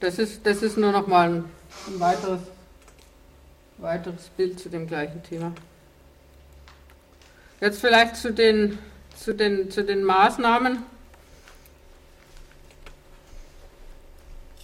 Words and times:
das 0.00 0.18
ist, 0.18 0.44
das 0.44 0.62
ist 0.62 0.78
nur 0.78 0.92
noch 0.92 1.06
mal 1.06 1.28
ein, 1.28 1.44
ein 1.86 2.00
weiteres, 2.00 2.40
weiteres 3.78 4.28
Bild 4.36 4.58
zu 4.58 4.68
dem 4.68 4.86
gleichen 4.86 5.22
Thema. 5.22 5.52
Jetzt 7.60 7.80
vielleicht 7.80 8.16
zu 8.16 8.32
den, 8.32 8.78
zu 9.14 9.34
den, 9.34 9.70
zu 9.70 9.84
den 9.84 10.02
Maßnahmen. 10.02 10.82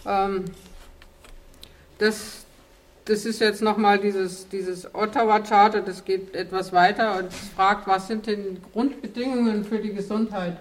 Ähm, 0.07 0.45
das, 1.99 2.47
das 3.05 3.27
ist 3.27 3.41
jetzt 3.41 3.61
nochmal 3.61 3.99
dieses, 3.99 4.49
dieses 4.49 4.95
Ottawa-Charter, 4.95 5.83
das 5.83 6.05
geht 6.05 6.35
etwas 6.35 6.73
weiter 6.73 7.19
und 7.19 7.33
fragt, 7.33 7.87
was 7.87 8.07
sind 8.07 8.27
denn 8.27 8.63
Grundbedingungen 8.73 9.65
für 9.65 9.79
die 9.79 9.93
Gesundheit? 9.93 10.57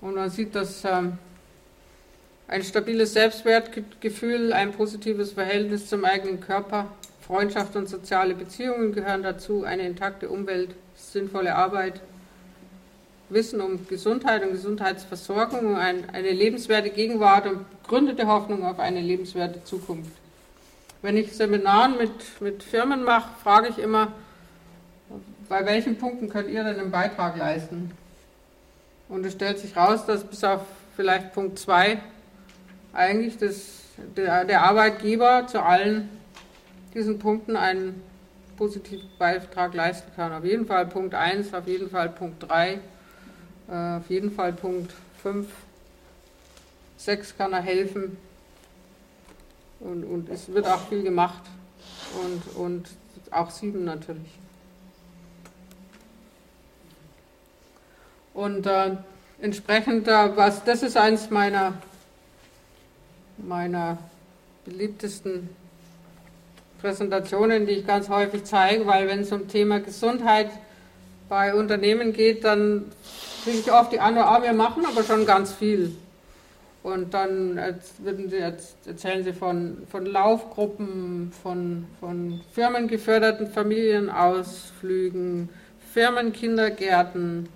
Und 0.00 0.16
man 0.16 0.30
sieht, 0.30 0.54
dass 0.54 0.84
ähm, 0.84 1.18
ein 2.50 2.64
stabiles 2.64 3.12
Selbstwertgefühl, 3.12 4.52
ein 4.52 4.72
positives 4.72 5.32
Verhältnis 5.32 5.88
zum 5.88 6.04
eigenen 6.04 6.40
Körper, 6.40 6.88
Freundschaft 7.20 7.76
und 7.76 7.88
soziale 7.88 8.34
Beziehungen 8.34 8.92
gehören 8.92 9.22
dazu, 9.22 9.62
eine 9.62 9.86
intakte 9.86 10.28
Umwelt, 10.28 10.70
sinnvolle 10.96 11.54
Arbeit, 11.54 12.00
Wissen 13.28 13.60
um 13.60 13.86
Gesundheit 13.86 14.42
und 14.42 14.50
Gesundheitsversorgung, 14.50 15.76
eine 15.76 16.32
lebenswerte 16.32 16.90
Gegenwart 16.90 17.46
und 17.46 17.64
gründete 17.86 18.26
Hoffnung 18.26 18.64
auf 18.66 18.80
eine 18.80 19.00
lebenswerte 19.00 19.62
Zukunft. 19.62 20.10
Wenn 21.02 21.16
ich 21.16 21.32
Seminaren 21.36 21.96
mit, 21.98 22.40
mit 22.40 22.64
Firmen 22.64 23.04
mache, 23.04 23.30
frage 23.44 23.68
ich 23.68 23.78
immer, 23.78 24.08
bei 25.48 25.64
welchen 25.64 25.98
Punkten 25.98 26.28
könnt 26.28 26.50
ihr 26.50 26.64
denn 26.64 26.80
einen 26.80 26.90
Beitrag 26.90 27.36
leisten? 27.36 27.92
Und 29.08 29.24
es 29.24 29.34
stellt 29.34 29.60
sich 29.60 29.76
raus, 29.76 30.04
dass 30.04 30.24
bis 30.24 30.42
auf 30.42 30.62
vielleicht 30.96 31.32
Punkt 31.32 31.60
2 31.60 32.00
eigentlich 32.92 33.38
das, 33.38 33.82
der, 34.16 34.44
der 34.44 34.62
Arbeitgeber 34.62 35.46
zu 35.46 35.62
allen 35.62 36.08
diesen 36.94 37.18
Punkten 37.18 37.56
einen 37.56 38.02
positiven 38.56 39.08
Beitrag 39.18 39.74
leisten 39.74 40.10
kann. 40.16 40.32
Auf 40.32 40.44
jeden 40.44 40.66
Fall 40.66 40.86
Punkt 40.86 41.14
1, 41.14 41.54
auf 41.54 41.66
jeden 41.66 41.88
Fall 41.88 42.08
Punkt 42.10 42.48
3, 42.48 42.72
äh, 43.68 43.96
auf 43.96 44.10
jeden 44.10 44.32
Fall 44.32 44.52
Punkt 44.52 44.92
5, 45.22 45.48
6 46.96 47.36
kann 47.36 47.52
er 47.52 47.62
helfen 47.62 48.18
und, 49.80 50.04
und 50.04 50.28
es 50.28 50.52
wird 50.52 50.66
auch 50.66 50.88
viel 50.88 51.02
gemacht 51.02 51.42
und, 52.22 52.56
und 52.56 52.88
auch 53.30 53.50
7 53.50 53.84
natürlich. 53.84 54.38
Und 58.34 58.66
äh, 58.66 58.96
entsprechend, 59.40 60.06
äh, 60.08 60.36
was, 60.36 60.64
das 60.64 60.82
ist 60.82 60.96
eins 60.96 61.30
meiner, 61.30 61.74
meiner 63.46 63.98
beliebtesten 64.64 65.48
Präsentationen, 66.80 67.66
die 67.66 67.72
ich 67.72 67.86
ganz 67.86 68.08
häufig 68.08 68.44
zeige, 68.44 68.86
weil 68.86 69.08
wenn 69.08 69.20
es 69.20 69.32
um 69.32 69.48
Thema 69.48 69.80
Gesundheit 69.80 70.50
bei 71.28 71.54
Unternehmen 71.54 72.12
geht, 72.12 72.44
dann 72.44 72.86
kriege 73.44 73.58
ich 73.58 73.72
oft 73.72 73.92
die 73.92 74.00
Antwort, 74.00 74.26
ah, 74.26 74.42
wir 74.42 74.52
machen 74.52 74.84
aber 74.86 75.04
schon 75.04 75.26
ganz 75.26 75.52
viel. 75.52 75.94
Und 76.82 77.12
dann 77.12 77.58
erzählen 77.58 79.22
sie 79.22 79.34
von, 79.34 79.86
von 79.90 80.06
Laufgruppen, 80.06 81.30
von, 81.42 81.86
von 82.00 82.40
firmengeförderten 82.52 83.48
Familienausflügen, 83.48 85.50
Firmenkindergärten, 85.92 87.50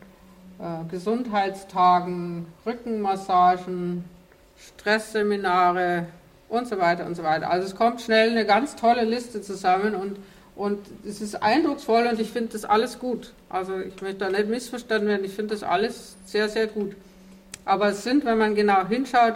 äh, 0.59 0.85
Gesundheitstagen, 0.91 2.47
Rückenmassagen, 2.67 4.05
Stressseminare 4.69 6.07
und 6.49 6.69
so 6.69 6.79
weiter 6.79 7.07
und 7.07 7.15
so 7.15 7.23
weiter. 7.23 7.51
Also 7.51 7.67
es 7.67 7.75
kommt 7.75 8.01
schnell 8.01 8.31
eine 8.31 8.47
ganz 8.47 8.77
tolle 8.77 9.05
Liste 9.05 9.43
zusammen 9.43 9.95
und, 9.95 10.19
und 10.57 10.79
es 11.07 11.21
ist 11.21 11.43
eindrucksvoll 11.43 12.07
und 12.07 12.21
ich 12.21 12.31
finde 12.31 12.53
das 12.53 12.65
alles 12.65 12.99
gut. 12.99 13.33
Also 13.49 13.79
ich 13.79 14.01
möchte 14.01 14.19
da 14.19 14.31
nicht 14.31 14.49
missverstanden 14.49 15.09
werden, 15.09 15.25
ich 15.25 15.35
finde 15.35 15.55
das 15.55 15.63
alles 15.63 16.17
sehr, 16.25 16.49
sehr 16.49 16.67
gut. 16.67 16.95
Aber 17.65 17.89
es 17.89 18.03
sind, 18.05 18.25
wenn 18.25 18.39
man 18.39 18.55
genau 18.55 18.87
hinschaut, 18.87 19.35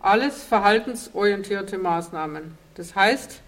alles 0.00 0.44
verhaltensorientierte 0.44 1.76
Maßnahmen. 1.76 2.56
Das 2.76 2.94
heißt, 2.94 3.40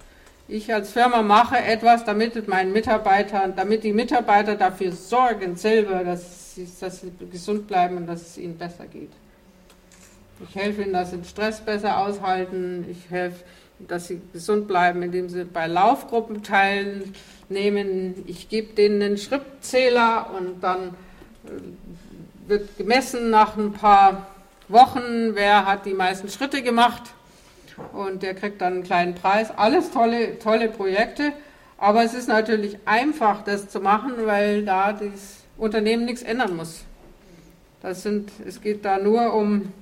ich 0.49 0.75
als 0.75 0.91
Firma 0.91 1.23
mache 1.23 1.59
etwas, 1.59 2.05
damit 2.05 2.49
meinen 2.49 2.73
Mitarbeitern, 2.73 3.55
damit 3.55 3.84
die 3.84 3.93
Mitarbeiter 3.93 4.57
dafür 4.57 4.91
sorgen 4.91 5.55
selber, 5.55 6.03
dass 6.03 6.57
sie, 6.57 6.69
dass 6.81 7.03
sie 7.03 7.13
gesund 7.31 7.69
bleiben 7.69 7.97
und 7.97 8.09
dass 8.09 8.23
es 8.23 8.39
ihnen 8.39 8.59
besser 8.59 8.87
geht. 8.87 9.13
Ich 10.49 10.55
helfe 10.55 10.83
ihnen, 10.83 10.93
dass 10.93 11.11
sie 11.11 11.17
den 11.17 11.25
Stress 11.25 11.61
besser 11.61 11.99
aushalten. 11.99 12.87
Ich 12.91 13.11
helfe, 13.11 13.45
dass 13.78 14.09
sie 14.09 14.21
gesund 14.33 14.69
bleiben, 14.69 15.03
indem 15.03 15.28
sie 15.28 15.45
bei 15.45 15.67
Laufgruppen 15.67 16.43
teilnehmen. 16.43 18.23
Ich 18.27 18.49
gebe 18.49 18.75
denen 18.75 19.03
einen 19.03 19.19
Schrittzähler 19.19 20.31
und 20.37 20.62
dann 20.62 20.95
äh, 21.47 22.49
wird 22.49 22.77
gemessen 22.78 23.31
nach 23.31 23.56
ein 23.56 23.73
paar 23.73 24.27
Wochen, 24.69 25.34
wer 25.34 25.67
hat 25.67 25.87
die 25.87 25.95
meisten 25.95 26.28
Schritte 26.28 26.62
gemacht 26.62 27.03
und 27.93 28.22
der 28.22 28.34
kriegt 28.34 28.61
dann 28.61 28.75
einen 28.75 28.83
kleinen 28.84 29.15
Preis. 29.15 29.51
Alles 29.57 29.91
tolle, 29.91 30.39
tolle 30.39 30.69
Projekte, 30.69 31.33
aber 31.78 32.05
es 32.05 32.15
ist 32.15 32.28
natürlich 32.28 32.78
einfach, 32.84 33.43
das 33.43 33.69
zu 33.69 33.81
machen, 33.81 34.12
weil 34.25 34.65
da 34.65 34.93
das 34.93 35.45
Unternehmen 35.57 36.05
nichts 36.05 36.22
ändern 36.22 36.57
muss. 36.57 36.84
Das 37.83 38.03
sind, 38.03 38.31
es 38.47 38.61
geht 38.61 38.84
da 38.84 38.99
nur 38.99 39.34
um, 39.34 39.72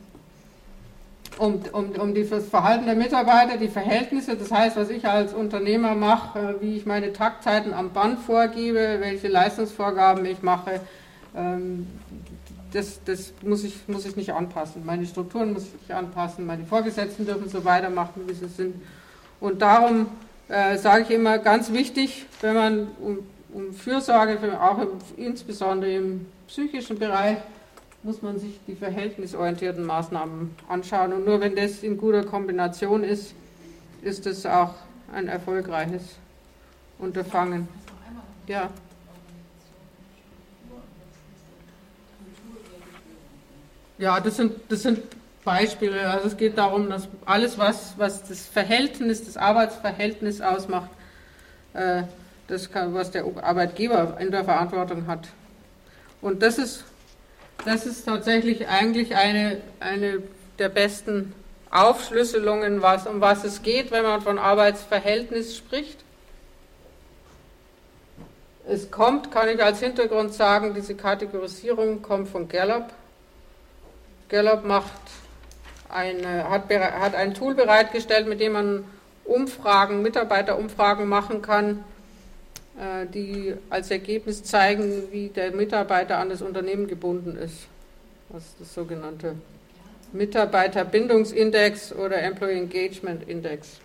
um, 1.39 1.61
um, 1.73 1.91
um 1.93 2.15
das 2.15 2.47
Verhalten 2.47 2.87
der 2.87 2.95
Mitarbeiter, 2.95 3.57
die 3.57 3.69
Verhältnisse, 3.69 4.37
das 4.37 4.51
heißt, 4.51 4.77
was 4.77 4.91
ich 4.91 5.07
als 5.07 5.33
Unternehmer 5.33 5.95
mache, 5.95 6.57
wie 6.61 6.77
ich 6.77 6.87
meine 6.87 7.13
Taktzeiten 7.13 7.73
am 7.73 7.93
Band 7.93 8.19
vorgebe, 8.19 8.99
welche 9.01 9.29
Leistungsvorgaben 9.29 10.25
ich 10.27 10.43
mache, 10.43 10.81
ähm, 11.37 11.87
das, 12.73 13.01
das 13.05 13.33
muss, 13.43 13.65
ich, 13.65 13.89
muss 13.89 14.05
ich 14.05 14.17
nicht 14.17 14.33
anpassen. 14.33 14.85
Meine 14.85 15.07
Strukturen 15.07 15.53
muss 15.53 15.65
ich 15.65 15.73
nicht 15.81 15.93
anpassen, 15.93 16.45
meine 16.45 16.65
Vorgesetzten 16.65 17.25
dürfen 17.25 17.49
so 17.49 17.65
weitermachen, 17.65 18.23
wie 18.27 18.35
sie 18.35 18.49
sind. 18.49 18.75
Und 19.41 19.63
darum 19.63 20.07
äh, 20.49 20.77
sage 20.77 21.05
ich 21.05 21.11
immer, 21.11 21.39
ganz 21.39 21.73
wichtig, 21.73 22.27
wenn 22.41 22.55
man 22.55 22.89
um, 23.01 23.19
um 23.53 23.73
Fürsorge, 23.73 24.39
auch 24.61 24.79
im, 24.79 24.89
insbesondere 25.17 25.93
im 25.93 26.27
psychischen 26.47 26.99
Bereich, 26.99 27.39
muss 28.09 28.23
man 28.23 28.39
sich 28.39 28.59
die 28.67 28.75
verhältnisorientierten 28.75 29.85
Maßnahmen 29.85 30.57
anschauen. 30.67 31.13
Und 31.13 31.27
nur 31.27 31.43
wenn 31.43 31.55
das 31.55 31.83
in 31.83 31.99
guter 31.99 32.25
Kombination 32.25 33.05
ist, 33.05 33.35
ist 34.01 34.27
es 34.27 34.47
auch 34.47 34.73
ein 35.13 35.29
erfolgreiches 35.29 36.17
Unterfangen. 36.99 37.69
Ja. 38.47 38.71
Ja, 43.99 44.19
das 44.21 44.39
sind, 44.39 44.55
das 44.71 44.85
sind 44.85 45.01
Beispiele. 45.45 46.09
Also 46.09 46.29
es 46.29 46.37
geht 46.39 46.57
darum, 46.57 46.89
dass 46.89 47.09
alles, 47.27 47.59
was, 47.59 47.93
was 47.99 48.27
das 48.27 48.47
Verhältnis, 48.47 49.27
das 49.27 49.37
Arbeitsverhältnis 49.37 50.41
ausmacht, 50.41 50.89
äh, 51.75 52.05
das 52.47 52.71
kann, 52.71 52.95
was 52.95 53.11
der 53.11 53.27
Arbeitgeber 53.43 54.17
in 54.19 54.31
der 54.31 54.45
Verantwortung 54.45 55.07
hat. 55.07 55.29
Und 56.23 56.43
das 56.43 56.57
ist, 56.57 56.85
das 57.69 57.87
ist 57.87 58.05
tatsächlich 58.05 58.67
eigentlich 58.69 59.15
eine, 59.15 59.61
eine 59.81 60.23
der 60.59 60.69
besten 60.69 61.35
Aufschlüsselungen, 61.71 62.83
was, 62.83 63.07
um 63.07 63.21
was 63.21 63.45
es 63.45 63.63
geht, 63.63 63.91
wenn 63.91 64.03
man 64.03 64.23
von 64.23 64.39
Arbeitsverhältnis 64.39 65.57
spricht. 65.57 65.99
Es 68.67 68.91
kommt, 68.91 69.31
kann 69.31 69.49
ich 69.49 69.63
als 69.63 69.81
Hintergrund 69.81 70.33
sagen, 70.33 70.75
diese 70.75 70.95
Kategorisierung 70.95 72.03
kommt 72.03 72.29
von 72.29 72.49
Gallup. 72.49 72.87
Gallup 74.29 74.65
macht 74.65 74.93
eine, 75.89 76.49
hat, 76.49 76.71
hat 76.71 77.15
ein 77.15 77.35
Tool 77.35 77.55
bereitgestellt, 77.55 78.29
mit 78.29 78.41
dem 78.41 78.53
man 78.53 78.85
Umfragen, 79.25 80.03
Mitarbeiterumfragen 80.03 81.07
machen 81.07 81.43
kann, 81.43 81.85
die 83.13 83.55
als 83.71 83.91
Ergebnis 83.91 84.45
zeigen, 84.45 85.11
wie 85.11 85.29
der 85.29 85.51
Mitarbeiter 85.51 86.19
an 86.19 86.29
das 86.31 86.43
Unternehmen 86.43 86.87
gebunden 86.87 87.37
ist. 87.37 87.67
Das 88.31 88.45
ist 88.45 88.61
das 88.61 88.75
sogenannte 88.75 89.35
Mitarbeiterbindungsindex 90.13 91.93
oder 91.93 92.23
Employee 92.23 92.59
Engagement 92.59 93.29
Index. 93.29 93.81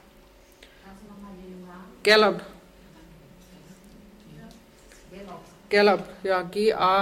Gallup. 2.04 2.42
Gallup, 5.70 6.04
ja, 6.24 6.42
G-A-L-L-U-P. 6.44 7.00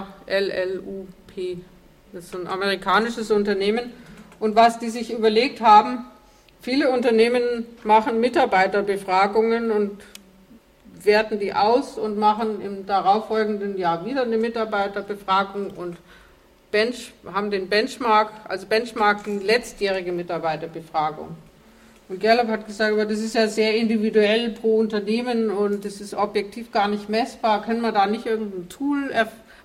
Das 2.13 2.25
ist 2.25 2.35
ein 2.35 2.47
amerikanisches 2.47 3.31
Unternehmen. 3.31 3.91
Und 4.39 4.55
was 4.55 4.79
die 4.79 4.89
sich 4.89 5.11
überlegt 5.11 5.59
haben, 5.61 6.05
viele 6.61 6.89
Unternehmen 6.89 7.65
machen 7.83 8.19
Mitarbeiterbefragungen 8.21 9.71
und 9.71 10.01
werten 11.06 11.39
die 11.39 11.53
aus 11.53 11.98
und 11.98 12.18
machen 12.18 12.62
im 12.62 12.86
darauffolgenden 12.86 13.77
Jahr 13.77 14.06
wieder 14.06 14.24
eine 14.24 14.38
Mitarbeiterbefragung 14.38 15.71
und 15.71 15.98
Bench, 16.71 17.13
haben 17.31 17.51
den 17.51 17.68
Benchmark, 17.68 18.31
also 18.48 18.65
Benchmark 18.65 19.24
die 19.25 19.39
letztjährige 19.39 20.12
Mitarbeiterbefragung. 20.12 21.36
Und 22.07 22.19
Gallup 22.19 22.48
hat 22.48 22.68
gesagt, 22.68 22.92
aber 22.92 23.06
das 23.06 23.19
ist 23.19 23.36
ja 23.36 23.48
sehr 23.48 23.75
individuell 23.75 24.50
pro 24.50 24.80
Unternehmen 24.80 25.50
und 25.50 25.86
das 25.86 26.01
ist 26.01 26.13
objektiv 26.13 26.71
gar 26.71 26.88
nicht 26.88 27.07
messbar. 27.07 27.62
Können 27.63 27.81
wir 27.81 27.92
da 27.92 28.06
nicht 28.06 28.25
irgendein 28.25 28.68
Tool 28.68 29.12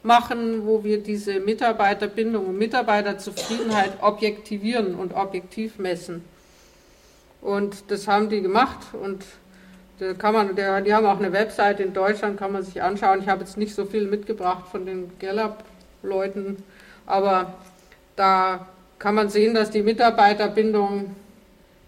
machen, 0.04 0.64
wo 0.64 0.84
wir 0.84 1.02
diese 1.02 1.40
Mitarbeiterbindung 1.40 2.46
und 2.46 2.58
Mitarbeiterzufriedenheit 2.58 3.94
objektivieren 4.00 4.94
und 4.94 5.14
objektiv 5.14 5.78
messen? 5.78 6.24
Und 7.40 7.90
das 7.90 8.06
haben 8.06 8.28
die 8.28 8.42
gemacht 8.42 8.78
und 8.92 9.24
da 9.98 10.12
kann 10.12 10.34
man, 10.34 10.54
der, 10.54 10.80
die 10.82 10.92
haben 10.92 11.06
auch 11.06 11.18
eine 11.18 11.32
Website 11.32 11.80
in 11.80 11.92
Deutschland, 11.92 12.38
kann 12.38 12.52
man 12.52 12.62
sich 12.62 12.82
anschauen. 12.82 13.20
Ich 13.22 13.28
habe 13.28 13.40
jetzt 13.40 13.56
nicht 13.56 13.74
so 13.74 13.84
viel 13.86 14.06
mitgebracht 14.06 14.68
von 14.70 14.84
den 14.84 15.10
Gallup-Leuten, 15.18 16.62
aber 17.06 17.54
da 18.14 18.66
kann 18.98 19.14
man 19.14 19.28
sehen, 19.28 19.54
dass 19.54 19.70
die 19.70 19.82
Mitarbeiterbindung 19.82 21.16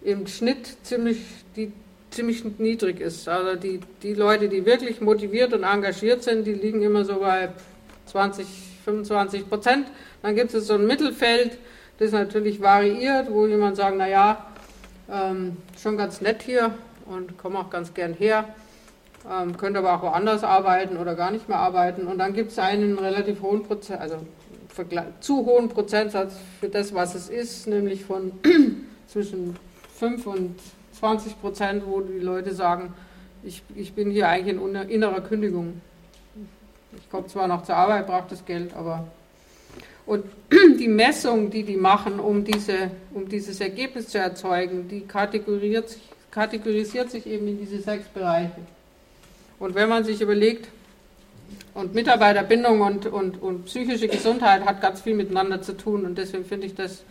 im 0.03 0.27
Schnitt 0.27 0.77
ziemlich, 0.83 1.19
die, 1.55 1.71
ziemlich 2.09 2.43
niedrig 2.57 2.99
ist. 2.99 3.27
Also 3.27 3.55
die, 3.59 3.79
die 4.01 4.13
Leute, 4.13 4.49
die 4.49 4.65
wirklich 4.65 5.01
motiviert 5.01 5.53
und 5.53 5.63
engagiert 5.63 6.23
sind, 6.23 6.45
die 6.45 6.53
liegen 6.53 6.81
immer 6.81 7.05
so 7.05 7.19
bei 7.19 7.49
20, 8.07 8.45
25 8.85 9.49
Prozent. 9.49 9.87
Dann 10.21 10.35
gibt 10.35 10.53
es 10.53 10.67
so 10.67 10.75
ein 10.75 10.87
Mittelfeld, 10.87 11.57
das 11.99 12.11
natürlich 12.11 12.61
variiert, 12.61 13.29
wo 13.29 13.45
jemand 13.45 13.75
sagt, 13.75 13.97
naja, 13.97 14.45
ähm, 15.11 15.57
schon 15.81 15.97
ganz 15.97 16.21
nett 16.21 16.41
hier, 16.43 16.73
und 17.09 17.37
komme 17.37 17.59
auch 17.59 17.69
ganz 17.69 17.93
gern 17.93 18.13
her. 18.13 18.45
Ähm, 19.29 19.57
könnte 19.57 19.79
aber 19.79 19.95
auch 19.95 20.01
woanders 20.01 20.43
arbeiten 20.43 20.97
oder 20.97 21.15
gar 21.15 21.31
nicht 21.31 21.49
mehr 21.49 21.59
arbeiten. 21.59 22.07
Und 22.07 22.19
dann 22.19 22.33
gibt 22.33 22.51
es 22.51 22.59
einen 22.59 22.97
relativ 22.97 23.41
hohen 23.41 23.63
Prozent, 23.63 23.99
also 23.99 24.17
zu 25.19 25.45
hohen 25.45 25.67
Prozentsatz 25.67 26.35
für 26.61 26.69
das, 26.69 26.93
was 26.93 27.13
es 27.13 27.27
ist, 27.27 27.67
nämlich 27.67 28.05
von 28.05 28.31
zwischen 29.07 29.57
5 29.97 30.25
und 30.25 30.55
20 30.97 31.41
Prozent, 31.41 31.83
wo 31.85 31.99
die 31.99 32.19
Leute 32.19 32.53
sagen, 32.53 32.93
ich, 33.43 33.61
ich 33.75 33.93
bin 33.93 34.09
hier 34.09 34.29
eigentlich 34.29 34.55
in 34.55 34.75
innerer 34.75 35.21
Kündigung. 35.21 35.81
Ich 36.97 37.09
komme 37.09 37.27
zwar 37.27 37.47
noch 37.47 37.63
zur 37.63 37.75
Arbeit, 37.75 38.07
brauche 38.07 38.29
das 38.29 38.45
Geld, 38.45 38.73
aber. 38.73 39.07
Und 40.05 40.23
die 40.79 40.87
Messung, 40.87 41.49
die 41.49 41.63
die 41.63 41.75
machen, 41.75 42.19
um, 42.19 42.45
diese, 42.45 42.91
um 43.13 43.27
dieses 43.27 43.59
Ergebnis 43.59 44.07
zu 44.07 44.17
erzeugen, 44.17 44.87
die 44.87 45.01
kategorisiert 45.01 45.89
sich 45.89 46.01
kategorisiert 46.31 47.11
sich 47.11 47.25
eben 47.25 47.47
in 47.47 47.59
diese 47.59 47.81
sechs 47.81 48.07
Bereiche. 48.07 48.51
Und 49.59 49.75
wenn 49.75 49.89
man 49.89 50.03
sich 50.03 50.21
überlegt, 50.21 50.69
und 51.73 51.93
Mitarbeiterbindung 51.93 52.81
und, 52.81 53.05
und, 53.05 53.41
und 53.41 53.65
psychische 53.65 54.07
Gesundheit 54.07 54.65
hat 54.65 54.81
ganz 54.81 55.01
viel 55.01 55.15
miteinander 55.15 55.61
zu 55.61 55.75
tun 55.75 56.05
und 56.05 56.17
deswegen 56.17 56.45
finde 56.45 56.67
ich 56.67 56.75
das 56.75 57.03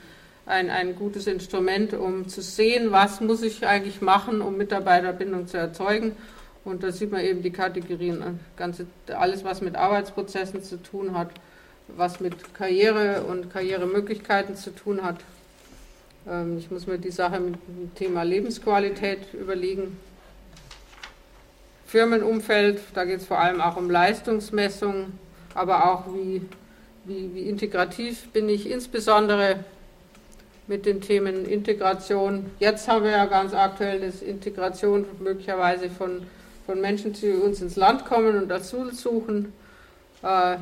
ein, 0.46 0.70
ein 0.70 0.96
gutes 0.96 1.26
Instrument, 1.26 1.94
um 1.94 2.28
zu 2.28 2.40
sehen, 2.40 2.90
was 2.90 3.20
muss 3.20 3.42
ich 3.42 3.66
eigentlich 3.66 4.00
machen, 4.00 4.40
um 4.40 4.56
Mitarbeiterbindung 4.56 5.46
zu 5.46 5.58
erzeugen. 5.58 6.16
Und 6.64 6.82
da 6.82 6.90
sieht 6.90 7.12
man 7.12 7.20
eben 7.20 7.42
die 7.42 7.50
Kategorien, 7.50 8.40
ganze, 8.56 8.86
alles 9.06 9.44
was 9.44 9.60
mit 9.60 9.76
Arbeitsprozessen 9.76 10.62
zu 10.62 10.82
tun 10.82 11.16
hat, 11.16 11.30
was 11.88 12.20
mit 12.20 12.54
Karriere 12.54 13.22
und 13.22 13.52
Karrieremöglichkeiten 13.52 14.56
zu 14.56 14.70
tun 14.70 15.02
hat, 15.02 15.16
ich 16.58 16.70
muss 16.70 16.86
mir 16.86 16.98
die 16.98 17.10
Sache 17.10 17.40
mit 17.40 17.54
dem 17.54 17.94
Thema 17.94 18.22
Lebensqualität 18.22 19.32
überlegen. 19.32 19.96
Firmenumfeld, 21.86 22.80
da 22.92 23.04
geht 23.04 23.20
es 23.20 23.26
vor 23.26 23.38
allem 23.38 23.62
auch 23.62 23.76
um 23.76 23.88
Leistungsmessung, 23.88 25.12
aber 25.54 25.90
auch 25.90 26.14
wie, 26.14 26.42
wie, 27.06 27.34
wie 27.34 27.48
integrativ 27.48 28.28
bin 28.28 28.48
ich, 28.50 28.70
insbesondere 28.70 29.64
mit 30.66 30.84
den 30.84 31.00
Themen 31.00 31.46
Integration. 31.46 32.50
Jetzt 32.58 32.88
haben 32.88 33.04
wir 33.04 33.12
ja 33.12 33.24
ganz 33.24 33.54
aktuell 33.54 34.00
das 34.00 34.20
Integration 34.20 35.06
möglicherweise 35.18 35.88
von, 35.88 36.26
von 36.66 36.78
Menschen, 36.80 37.14
die 37.14 37.32
uns 37.32 37.62
ins 37.62 37.76
Land 37.76 38.04
kommen 38.04 38.36
und 38.36 38.52
Asyl 38.52 38.92
suchen. 38.92 39.54
Äh, 40.22 40.58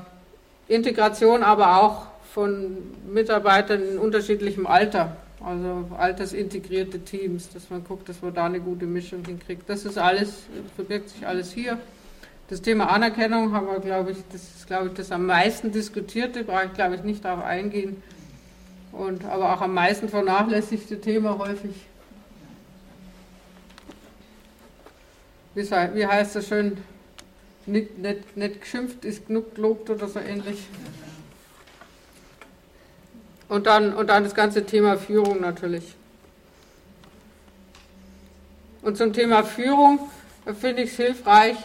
Integration 0.69 1.43
aber 1.43 1.83
auch 1.83 2.07
von 2.33 2.77
Mitarbeitern 3.13 3.83
in 3.83 3.99
unterschiedlichem 3.99 4.67
Alter. 4.67 5.17
Also 5.47 5.87
altersintegrierte 5.97 6.99
Teams, 6.99 7.49
dass 7.51 7.71
man 7.71 7.85
guckt, 7.85 8.09
dass 8.09 8.21
man 8.21 8.35
da 8.35 8.47
eine 8.47 8.59
gute 8.59 8.85
Mischung 8.85 9.25
hinkriegt. 9.25 9.71
Das 9.71 9.85
ist 9.85 9.97
alles, 9.97 10.43
verbirgt 10.75 11.11
sich 11.11 11.25
alles 11.25 11.53
hier. 11.53 11.79
Das 12.49 12.63
Thema 12.63 12.91
Anerkennung 12.91 13.53
haben 13.53 13.69
wir, 13.69 13.79
glaube 13.79 14.11
ich, 14.11 14.19
das 14.33 14.43
ist, 14.43 14.67
glaube 14.67 14.89
ich, 14.89 14.95
das 14.95 15.13
am 15.13 15.25
meisten 15.25 15.71
diskutierte, 15.71 16.43
brauche 16.43 16.65
ich, 16.65 16.75
glaube 16.75 16.97
ich, 16.97 17.05
nicht 17.05 17.25
darauf 17.25 17.45
eingehen. 17.45 18.03
Und, 18.91 19.25
aber 19.25 19.55
auch 19.55 19.61
am 19.61 19.73
meisten 19.73 20.09
vernachlässigte 20.09 21.01
Thema 21.01 21.39
häufig. 21.39 21.77
Wie, 25.55 26.07
heißt 26.07 26.35
das 26.35 26.49
schön? 26.49 26.77
Nicht, 27.67 27.99
nicht, 27.99 28.37
nicht 28.37 28.63
geschimpft 28.63 29.05
ist 29.05 29.29
genug 29.29 29.55
gelobt 29.55 29.91
oder 29.91 30.09
so 30.09 30.19
ähnlich. 30.19 30.67
Und 33.49 33.67
dann, 33.67 33.95
und 33.95 34.09
dann 34.09 34.25
das 34.25 34.35
ganze 34.35 34.65
Thema 34.67 34.97
Führung 34.97 35.41
natürlich. 35.41 35.95
Und 38.83 38.97
zum 38.97 39.13
Thema 39.13 39.43
Führung 39.43 39.99
finde 40.61 40.83
ich 40.83 40.91
es 40.91 40.97
hilfreich, 40.97 41.57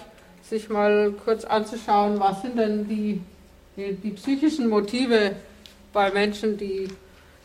sich 0.42 0.70
mal 0.70 1.14
kurz 1.24 1.46
anzuschauen, 1.46 2.20
was 2.20 2.42
sind 2.42 2.58
denn 2.58 2.88
die, 2.88 3.22
die, 3.78 3.94
die 3.94 4.12
psychischen 4.12 4.70
Motive 4.70 5.36
bei 5.94 6.12
Menschen, 6.12 6.58
die, 6.58 6.88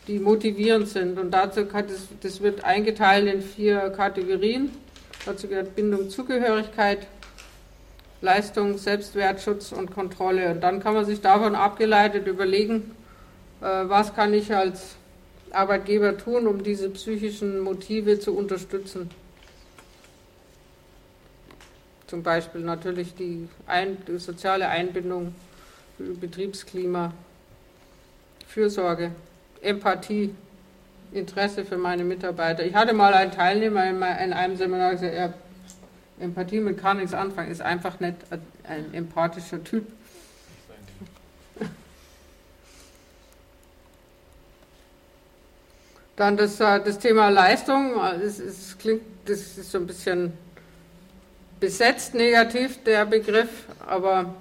die 0.07 0.19
motivierend 0.19 0.87
sind. 0.87 1.19
Und 1.19 1.31
dazu 1.31 1.65
kann 1.65 1.85
das, 1.87 2.07
das 2.21 2.41
wird 2.41 2.63
eingeteilt 2.63 3.31
in 3.31 3.41
vier 3.41 3.89
Kategorien. 3.89 4.71
Dazu 5.25 5.47
gehört 5.47 5.75
Bindung, 5.75 6.09
Zugehörigkeit, 6.09 7.07
Leistung, 8.21 8.77
Selbstwertschutz 8.77 9.71
und 9.71 9.93
Kontrolle. 9.93 10.51
Und 10.51 10.61
dann 10.61 10.81
kann 10.81 10.93
man 10.93 11.05
sich 11.05 11.21
davon 11.21 11.55
abgeleitet 11.55 12.27
überlegen, 12.27 12.91
äh, 12.91 12.96
was 13.59 14.13
kann 14.13 14.33
ich 14.33 14.53
als 14.53 14.95
Arbeitgeber 15.51 16.17
tun, 16.17 16.47
um 16.47 16.63
diese 16.63 16.89
psychischen 16.89 17.59
Motive 17.59 18.19
zu 18.19 18.35
unterstützen. 18.35 19.09
Zum 22.07 22.23
Beispiel 22.23 22.61
natürlich 22.61 23.15
die, 23.15 23.49
Ein 23.65 23.97
die 24.07 24.17
soziale 24.17 24.69
Einbindung, 24.69 25.35
Betriebsklima, 25.97 27.13
Fürsorge, 28.47 29.11
Empathie, 29.61 30.33
Interesse 31.11 31.65
für 31.65 31.77
meine 31.77 32.03
Mitarbeiter. 32.03 32.65
Ich 32.65 32.75
hatte 32.75 32.93
mal 32.93 33.13
einen 33.13 33.31
Teilnehmer 33.31 33.89
in 33.89 34.33
einem 34.33 34.55
Seminar 34.55 34.91
gesagt, 34.91 35.15
ja, 35.15 35.33
Empathie 36.19 36.59
mit 36.59 36.77
kann 36.77 36.97
nichts 36.97 37.13
anfangen, 37.13 37.51
ist 37.51 37.61
einfach 37.61 37.99
nicht 37.99 38.15
ein 38.63 38.93
empathischer 38.93 39.63
Typ. 39.63 39.85
Dann 46.17 46.35
das, 46.35 46.59
äh, 46.59 46.81
das 46.83 46.99
Thema 46.99 47.29
Leistung, 47.29 47.93
das, 47.95 48.39
ist, 48.39 48.79
klingt, 48.79 49.03
das 49.25 49.57
ist 49.57 49.71
so 49.71 49.77
ein 49.77 49.87
bisschen 49.87 50.33
besetzt 51.59 52.13
negativ, 52.13 52.83
der 52.83 53.05
Begriff, 53.05 53.65
aber 53.85 54.33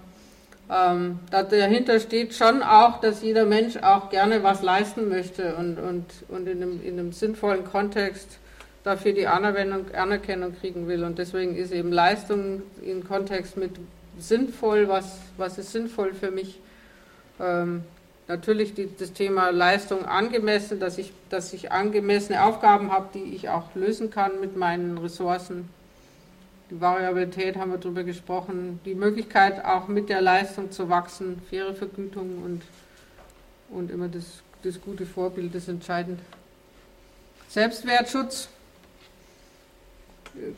ähm, 0.68 1.20
dahinter 1.30 2.00
steht 2.00 2.34
schon 2.34 2.62
auch, 2.62 3.00
dass 3.00 3.22
jeder 3.22 3.44
Mensch 3.44 3.76
auch 3.76 4.10
gerne 4.10 4.42
was 4.42 4.62
leisten 4.62 5.08
möchte 5.08 5.54
und, 5.54 5.78
und, 5.78 6.04
und 6.28 6.48
in, 6.48 6.62
einem, 6.62 6.82
in 6.82 6.98
einem 6.98 7.12
sinnvollen 7.12 7.64
Kontext 7.64 8.38
dafür 8.82 9.12
die 9.12 9.26
Anerkennung, 9.26 9.94
Anerkennung 9.94 10.56
kriegen 10.58 10.88
will. 10.88 11.04
Und 11.04 11.18
deswegen 11.18 11.56
ist 11.56 11.72
eben 11.72 11.92
Leistung 11.92 12.62
im 12.82 13.06
Kontext 13.06 13.56
mit 13.56 13.72
sinnvoll, 14.18 14.88
was, 14.88 15.18
was 15.36 15.58
ist 15.58 15.72
sinnvoll 15.72 16.14
für 16.14 16.30
mich, 16.30 16.58
ähm, 17.38 17.84
natürlich 18.28 18.74
die, 18.74 18.88
das 18.98 19.12
Thema 19.12 19.50
Leistung 19.50 20.04
angemessen, 20.04 20.80
dass 20.80 20.98
ich, 20.98 21.12
dass 21.30 21.52
ich 21.52 21.72
angemessene 21.72 22.42
Aufgaben 22.42 22.90
habe, 22.90 23.08
die 23.14 23.34
ich 23.34 23.48
auch 23.48 23.74
lösen 23.74 24.10
kann 24.10 24.40
mit 24.40 24.56
meinen 24.56 24.98
Ressourcen. 24.98 25.68
Die 26.70 26.80
Variabilität 26.80 27.56
haben 27.56 27.70
wir 27.70 27.78
darüber 27.78 28.02
gesprochen, 28.02 28.80
die 28.84 28.94
Möglichkeit 28.96 29.64
auch 29.64 29.86
mit 29.86 30.08
der 30.08 30.20
Leistung 30.20 30.72
zu 30.72 30.88
wachsen, 30.88 31.40
faire 31.48 31.74
Vergütung 31.74 32.42
und, 32.42 32.62
und 33.70 33.90
immer 33.90 34.08
das, 34.08 34.24
das 34.64 34.80
gute 34.80 35.06
Vorbild 35.06 35.54
ist 35.54 35.68
entscheidend. 35.68 36.18
Selbstwertschutz, 37.48 38.48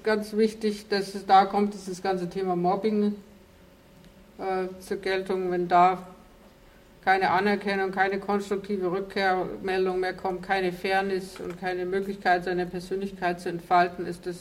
ganz 0.02 0.32
wichtig, 0.32 0.88
dass 0.88 1.14
es 1.14 1.26
da 1.26 1.44
kommt, 1.44 1.75
ist 1.75 1.88
das 1.88 2.02
ganze 2.02 2.28
Thema 2.30 2.56
Mobbing 2.56 3.14
äh, 4.38 4.68
zur 4.80 4.96
Geltung, 4.96 5.50
wenn 5.50 5.68
da 5.68 6.06
keine 7.09 7.31
Anerkennung, 7.31 7.91
keine 7.91 8.19
konstruktive 8.19 8.93
Rückkehrmeldung 8.93 9.99
mehr 9.99 10.12
kommt, 10.12 10.43
keine 10.43 10.73
Fairness 10.73 11.41
und 11.41 11.59
keine 11.59 11.87
Möglichkeit, 11.87 12.45
seine 12.45 12.67
Persönlichkeit 12.67 13.41
zu 13.41 13.49
entfalten, 13.49 14.05
ist 14.05 14.27
das 14.27 14.37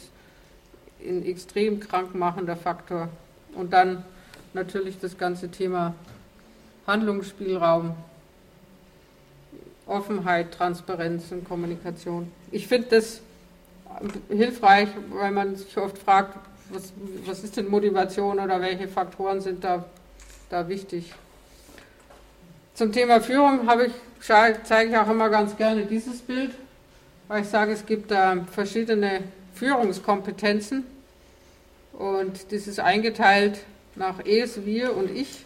ein 0.99 1.23
extrem 1.25 1.79
krankmachender 1.79 2.57
Faktor. 2.57 3.07
Und 3.55 3.71
dann 3.71 4.03
natürlich 4.53 4.99
das 4.99 5.17
ganze 5.17 5.49
Thema 5.49 5.95
Handlungsspielraum, 6.85 7.95
Offenheit, 9.85 10.51
Transparenz 10.51 11.31
und 11.31 11.47
Kommunikation. 11.47 12.29
Ich 12.51 12.67
finde 12.67 12.89
das 12.89 13.21
hilfreich, 14.27 14.89
weil 15.11 15.31
man 15.31 15.55
sich 15.55 15.77
oft 15.77 15.97
fragt, 15.97 16.37
was, 16.69 16.91
was 17.25 17.45
ist 17.45 17.55
denn 17.55 17.69
Motivation 17.69 18.41
oder 18.41 18.59
welche 18.59 18.89
Faktoren 18.89 19.39
sind 19.39 19.63
da, 19.63 19.85
da 20.49 20.67
wichtig. 20.67 21.13
Zum 22.77 22.91
Thema 22.91 23.19
Führung 23.21 23.61
ich, 23.87 23.91
zeige 24.19 24.91
ich 24.91 24.95
auch 24.95 25.09
immer 25.09 25.29
ganz 25.29 25.57
gerne 25.57 25.87
dieses 25.87 26.21
Bild, 26.21 26.51
weil 27.27 27.41
ich 27.41 27.49
sage, 27.49 27.71
es 27.71 27.83
gibt 27.87 28.11
da 28.11 28.45
verschiedene 28.51 29.23
Führungskompetenzen 29.55 30.85
und 31.93 32.51
das 32.51 32.67
ist 32.67 32.79
eingeteilt 32.79 33.61
nach 33.95 34.23
Es, 34.23 34.63
Wir 34.63 34.95
und 34.95 35.09
Ich. 35.09 35.43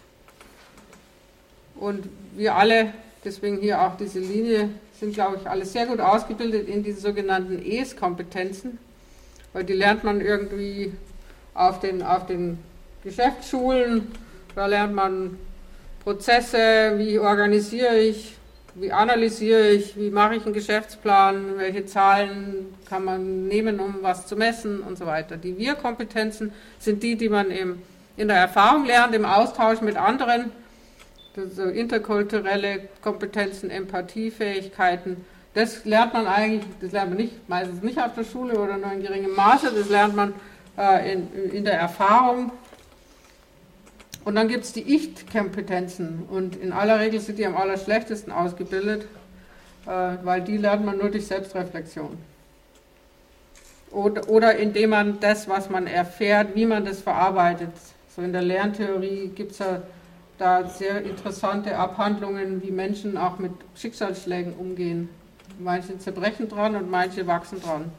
Und 1.75 2.09
wir 2.35 2.53
alle, 2.55 2.93
deswegen 3.23 3.59
hier 3.59 3.81
auch 3.81 3.95
diese 3.95 4.19
Linie, 4.19 4.67
sind, 5.00 5.13
glaube 5.13 5.38
ich, 5.39 5.50
alle 5.50 5.63
sehr 5.65 5.85
gut 5.85 6.01
ausgebildet 6.01 6.67
in 6.67 6.83
diese 6.83 7.00
sogenannten 7.00 7.65
Es-Kompetenzen, 7.65 8.77
weil 9.53 9.63
die 9.63 9.71
lernt 9.71 10.03
man 10.03 10.19
irgendwie 10.19 10.91
auf 11.53 11.79
den, 11.79 12.03
auf 12.03 12.25
den 12.25 12.59
Geschäftsschulen, 13.05 14.11
da 14.53 14.65
lernt 14.65 14.93
man 14.93 15.38
Prozesse, 16.03 16.93
wie 16.98 17.20
organisiere 17.20 17.98
ich, 18.00 18.36
wie 18.75 18.91
analysiere 18.91 19.70
ich, 19.70 19.98
wie 19.98 20.10
mache 20.10 20.36
ich 20.36 20.46
einen 20.46 20.53
Geschäftsplan, 20.53 21.58
welche 21.58 21.86
Zahlen 21.86 22.74
kann 22.89 23.05
man 23.05 23.48
nehmen, 23.48 23.79
um 23.79 23.96
was 24.01 24.25
zu 24.27 24.36
messen 24.36 24.79
und 24.81 24.98
so 24.98 25.05
weiter. 25.05 25.38
Die 25.38 25.58
Wir-Kompetenzen 25.58 26.53
sind 26.79 27.03
die, 27.03 27.15
die 27.15 27.29
man 27.29 27.51
im, 27.51 27.81
in 28.17 28.29
der 28.29 28.38
Erfahrung 28.38 28.86
lernt, 28.86 29.13
im 29.13 29.25
Austausch 29.25 29.81
mit 29.81 29.98
anderen 29.98 30.51
so 31.53 31.63
interkulturelle 31.63 32.89
Kompetenzen, 33.01 33.70
Empathiefähigkeiten. 33.70 35.25
Das 35.53 35.86
lernt 35.86 36.13
man 36.13 36.27
eigentlich, 36.27 36.63
das 36.81 36.91
lernt 36.91 37.12
man 37.12 37.20
nicht, 37.20 37.50
meistens 37.50 37.81
nicht 37.81 38.01
auf 38.01 38.15
der 38.15 38.24
Schule 38.24 38.58
oder 38.58 38.77
nur 38.77 38.91
in 38.91 39.01
geringem 39.01 39.36
Maße, 39.36 39.72
das 39.75 39.89
lernt 39.89 40.15
man 40.15 40.34
äh, 40.77 41.13
in, 41.13 41.51
in 41.51 41.65
der 41.65 41.79
Erfahrung. 41.79 42.51
Und 44.24 44.36
dann 44.36 44.48
gibt 44.48 44.66
es 44.66 44.74
die 44.74 44.82
Ich-Kompetenzen 44.82 46.24
und 46.30 46.56
in 46.56 46.72
aller 46.72 47.00
Regel 47.00 47.20
sind 47.20 47.40
die 47.40 47.46
am 47.46 47.58
allerschlechtesten 47.58 48.32
ausgebildet, 48.32 49.08
äh, 49.88 50.18
weil 50.24 50.42
die 50.42 50.58
lernt 50.58 50.86
man 50.86 50.98
nur 50.98 51.10
durch 51.10 51.25
Selbstreflexion. 51.25 52.18
Oder, 53.90 54.30
oder 54.30 54.56
indem 54.56 54.92
man 54.92 55.20
das, 55.20 55.50
was 55.50 55.70
man 55.70 55.88
erfährt, 55.88 56.56
wie 56.56 56.66
man 56.66 56.86
das 56.86 57.01
verarbeitet. 57.01 57.72
So 58.16 58.22
in 58.22 58.32
der 58.32 58.44
Lerntheorie 58.44 59.32
gibt 59.34 59.51
es 59.51 59.60
ja 59.60 59.82
da 60.38 60.68
sehr 60.68 61.04
interessante 61.04 61.75
Abhandlungen, 61.75 62.63
wie 62.63 62.72
Menschen 62.72 63.18
auch 63.18 63.38
mit 63.38 63.51
Schicksalsschlägen 63.75 64.54
umgehen. 64.54 65.10
Manche 65.60 65.98
zerbrechen 65.98 66.48
dran 66.48 66.75
und 66.75 66.90
manche 66.90 67.28
wachsen 67.28 67.62
dran. 67.62 67.92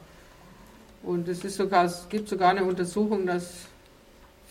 Und 1.02 1.28
es, 1.28 1.44
ist 1.44 1.56
sogar, 1.56 1.84
es 1.84 2.08
gibt 2.08 2.28
sogar 2.28 2.50
eine 2.50 2.64
Untersuchung, 2.64 3.26
dass 3.26 3.66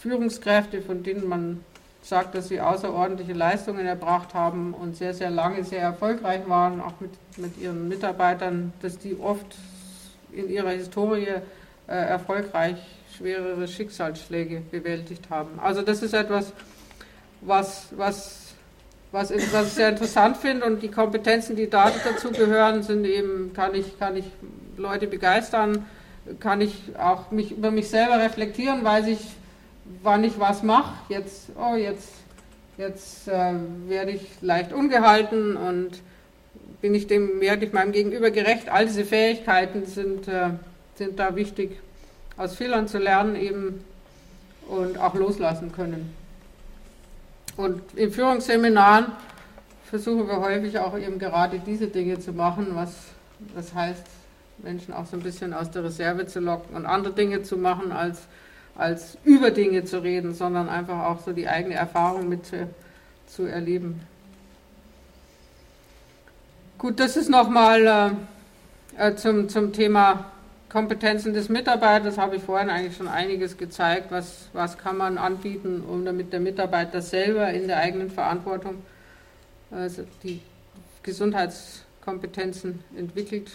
Führungskräfte, 0.02 0.82
von 0.82 1.04
denen 1.04 1.28
man 1.28 1.64
sagt, 2.02 2.34
dass 2.34 2.48
sie 2.48 2.60
außerordentliche 2.60 3.34
Leistungen 3.34 3.86
erbracht 3.86 4.34
haben 4.34 4.74
und 4.74 4.96
sehr, 4.96 5.14
sehr 5.14 5.30
lange 5.30 5.64
sehr 5.64 5.82
erfolgreich 5.82 6.42
waren, 6.48 6.82
auch 6.82 7.00
mit, 7.00 7.12
mit 7.38 7.62
ihren 7.62 7.88
Mitarbeitern, 7.88 8.74
dass 8.82 8.98
die 8.98 9.20
oft 9.20 9.46
in 10.32 10.50
ihrer 10.50 10.72
Historie 10.72 11.28
äh, 11.28 11.42
erfolgreich 11.88 12.78
schwerere 13.16 13.68
Schicksalsschläge 13.68 14.62
bewältigt 14.72 15.30
haben. 15.30 15.60
Also 15.60 15.84
das 15.84 16.02
ist 16.02 16.14
etwas, 16.14 16.52
was, 17.42 17.88
was, 17.92 18.54
was, 19.12 19.32
was 19.54 19.66
ich 19.66 19.74
sehr 19.74 19.90
interessant 19.90 20.38
finde 20.38 20.66
und 20.66 20.82
die 20.82 20.90
Kompetenzen, 20.90 21.56
die 21.56 21.70
dazu 21.70 22.32
gehören, 22.32 22.82
sind 22.82 23.06
eben, 23.06 23.54
kann 23.54 23.76
ich, 23.76 24.00
kann 24.00 24.16
ich 24.16 24.26
Leute 24.78 25.06
begeistern, 25.06 25.86
kann 26.40 26.62
ich 26.62 26.76
auch 26.98 27.30
mich 27.30 27.52
über 27.52 27.70
mich 27.70 27.90
selber 27.90 28.20
reflektieren, 28.20 28.84
weiß 28.84 29.08
ich, 29.08 29.20
wann 30.04 30.24
ich 30.24 30.40
was 30.40 30.64
mache. 30.64 30.94
Jetzt, 31.10 31.50
oh, 31.56 31.76
jetzt, 31.76 32.10
jetzt 32.78 33.28
äh, 33.28 33.54
werde 33.88 34.12
ich 34.12 34.42
leicht 34.42 34.74
ungehalten 34.74 35.58
und 35.58 36.02
bin 36.82 36.96
ich 36.96 37.08
dem, 37.08 37.40
werde 37.40 37.66
ich 37.66 37.74
meinem 37.74 37.92
Gegenüber 37.92 38.32
gerecht. 38.32 38.70
All 38.70 38.86
diese 38.86 39.06
Fähigkeiten 39.06 39.86
sind, 39.86 40.28
äh, 40.28 40.50
sind 40.96 41.20
da 41.20 41.36
wichtig, 41.36 41.80
aus 42.38 42.56
Fehlern 42.56 42.88
zu 42.88 42.98
lernen 42.98 43.36
eben 43.36 43.84
und 44.68 44.98
auch 44.98 45.14
loslassen 45.16 45.72
können. 45.72 46.16
Und 47.58 47.82
in 47.96 48.12
Führungsseminaren 48.12 49.08
versuchen 49.84 50.28
wir 50.28 50.40
häufig 50.40 50.80
auch 50.80 50.98
eben 50.98 51.20
gerade 51.20 51.60
diese 51.60 51.88
Dinge 51.88 52.20
zu 52.20 52.32
machen, 52.32 52.68
was 52.74 52.94
das 53.56 53.74
heißt, 53.74 54.04
Menschen 54.60 54.94
auch 54.94 55.06
so 55.06 55.18
ein 55.18 55.24
bisschen 55.24 55.54
aus 55.54 55.72
der 55.72 55.84
Reserve 55.84 56.28
zu 56.28 56.40
locken 56.40 56.76
und 56.76 56.86
andere 56.86 57.14
Dinge 57.14 57.44
zu 57.44 57.58
machen, 57.58 57.92
als, 57.92 58.22
als 58.76 59.18
über 59.24 59.52
Dinge 59.52 59.84
zu 59.84 60.02
reden, 60.02 60.34
sondern 60.34 60.70
einfach 60.70 61.06
auch 61.06 61.24
so 61.24 61.34
die 61.34 61.48
eigene 61.48 61.76
Erfahrung 61.76 62.30
mit 62.30 62.46
zu, 62.46 62.68
zu 63.28 63.44
erleben. 63.44 64.02
Gut, 66.78 67.00
das 67.00 67.16
ist 67.16 67.30
nochmal 67.30 68.18
äh, 68.98 69.08
äh, 69.10 69.16
zum, 69.16 69.50
zum 69.50 69.72
Thema 69.72 70.32
Kompetenzen 70.70 71.34
des 71.34 71.50
Mitarbeiters 71.50 72.18
habe 72.18 72.38
ich 72.38 72.44
vorhin 72.44 72.70
eigentlich 72.70 72.96
schon 72.96 73.10
einiges 73.10 73.58
gezeigt, 73.58 74.10
was, 74.10 74.48
was 74.54 74.78
kann 74.78 74.98
man 74.98 75.18
anbieten, 75.18 75.84
um 75.88 76.06
damit 76.06 76.32
der 76.32 76.40
Mitarbeiter 76.40 77.02
selber 77.02 77.50
in 77.52 77.68
der 77.68 77.78
eigenen 77.78 78.10
Verantwortung 78.10 78.82
also 79.70 80.04
die 80.24 80.42
Gesundheitskompetenzen 81.04 82.84
entwickelt. 82.96 83.52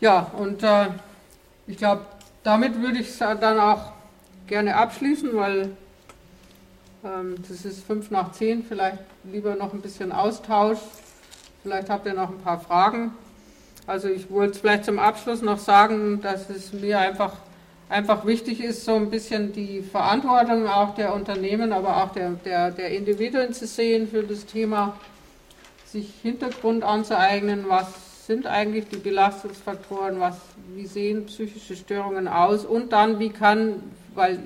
Ja, 0.00 0.30
und 0.36 0.62
äh, 0.62 0.88
ich 1.66 1.76
glaube, 1.76 2.06
damit 2.42 2.80
würde 2.80 2.98
ich 2.98 3.16
dann 3.18 3.58
auch 3.58 3.92
gerne 4.46 4.76
abschließen, 4.76 5.30
weil 5.34 5.76
ähm, 7.04 7.36
das 7.48 7.64
ist 7.64 7.84
fünf 7.84 8.10
nach 8.10 8.32
zehn, 8.32 8.64
vielleicht 8.64 8.98
lieber 9.24 9.54
noch 9.54 9.72
ein 9.72 9.80
bisschen 9.80 10.12
Austausch. 10.12 10.78
Vielleicht 11.62 11.90
habt 11.90 12.06
ihr 12.06 12.14
noch 12.14 12.30
ein 12.30 12.38
paar 12.38 12.60
Fragen. 12.60 13.12
Also 13.86 14.08
ich 14.08 14.30
wollte 14.30 14.58
vielleicht 14.58 14.84
zum 14.84 14.98
Abschluss 14.98 15.42
noch 15.42 15.58
sagen, 15.58 16.20
dass 16.22 16.48
es 16.48 16.72
mir 16.72 16.98
einfach, 16.98 17.34
einfach 17.88 18.24
wichtig 18.24 18.62
ist, 18.62 18.84
so 18.84 18.94
ein 18.94 19.10
bisschen 19.10 19.52
die 19.52 19.82
Verantwortung 19.82 20.66
auch 20.66 20.94
der 20.94 21.14
Unternehmen, 21.14 21.72
aber 21.72 22.02
auch 22.02 22.12
der, 22.12 22.30
der, 22.44 22.70
der 22.70 22.90
Individuen 22.90 23.52
zu 23.52 23.66
sehen 23.66 24.08
für 24.08 24.22
das 24.22 24.46
Thema, 24.46 24.96
sich 25.86 26.12
Hintergrund 26.22 26.84
anzueignen, 26.84 27.64
was 27.68 27.88
sind 28.30 28.46
eigentlich 28.46 28.86
die 28.86 28.96
Belastungsfaktoren, 28.96 30.20
was, 30.20 30.36
wie 30.76 30.86
sehen 30.86 31.26
psychische 31.26 31.74
Störungen 31.74 32.28
aus 32.28 32.64
und 32.64 32.92
dann, 32.92 33.18
wie 33.18 33.30
kann, 33.30 33.82
weil 34.14 34.38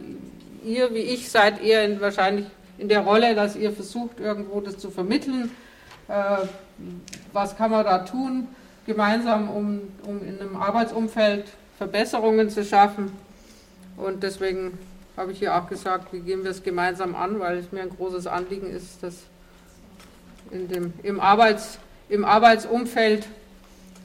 ihr 0.65 0.95
wie 0.95 1.01
ich 1.01 1.31
seid 1.31 1.63
eher 1.63 1.85
in, 1.85 2.01
wahrscheinlich 2.01 2.47
in 2.79 2.89
der 2.89 3.01
Rolle, 3.01 3.35
dass 3.35 3.57
ihr 3.57 3.73
versucht, 3.73 4.21
irgendwo 4.21 4.63
das 4.63 4.79
zu 4.79 4.91
vermitteln, 4.91 5.51
äh, 6.09 6.47
was 7.35 7.59
kann 7.59 7.73
man 7.73 7.85
da 7.85 7.99
tun, 7.99 8.49
gemeinsam, 8.87 9.51
um, 9.51 9.83
um 10.07 10.27
in 10.27 10.41
einem 10.41 10.57
Arbeitsumfeld 10.57 11.45
Verbesserungen 11.77 12.49
zu 12.49 12.65
schaffen. 12.65 13.13
Und 13.99 14.23
deswegen 14.23 14.79
habe 15.15 15.33
ich 15.33 15.41
hier 15.41 15.55
auch 15.55 15.69
gesagt, 15.69 16.11
wie 16.11 16.21
gehen 16.21 16.43
wir 16.43 16.53
es 16.53 16.63
gemeinsam 16.63 17.15
an, 17.15 17.39
weil 17.39 17.59
es 17.59 17.71
mir 17.71 17.83
ein 17.83 17.91
großes 17.91 18.27
Anliegen 18.29 18.71
ist, 18.71 19.03
dass 19.03 19.25
in 20.51 20.69
dem, 20.69 20.95
im, 21.03 21.21
Arbeits, 21.21 21.79
im 22.09 22.25
Arbeitsumfeld 22.25 23.27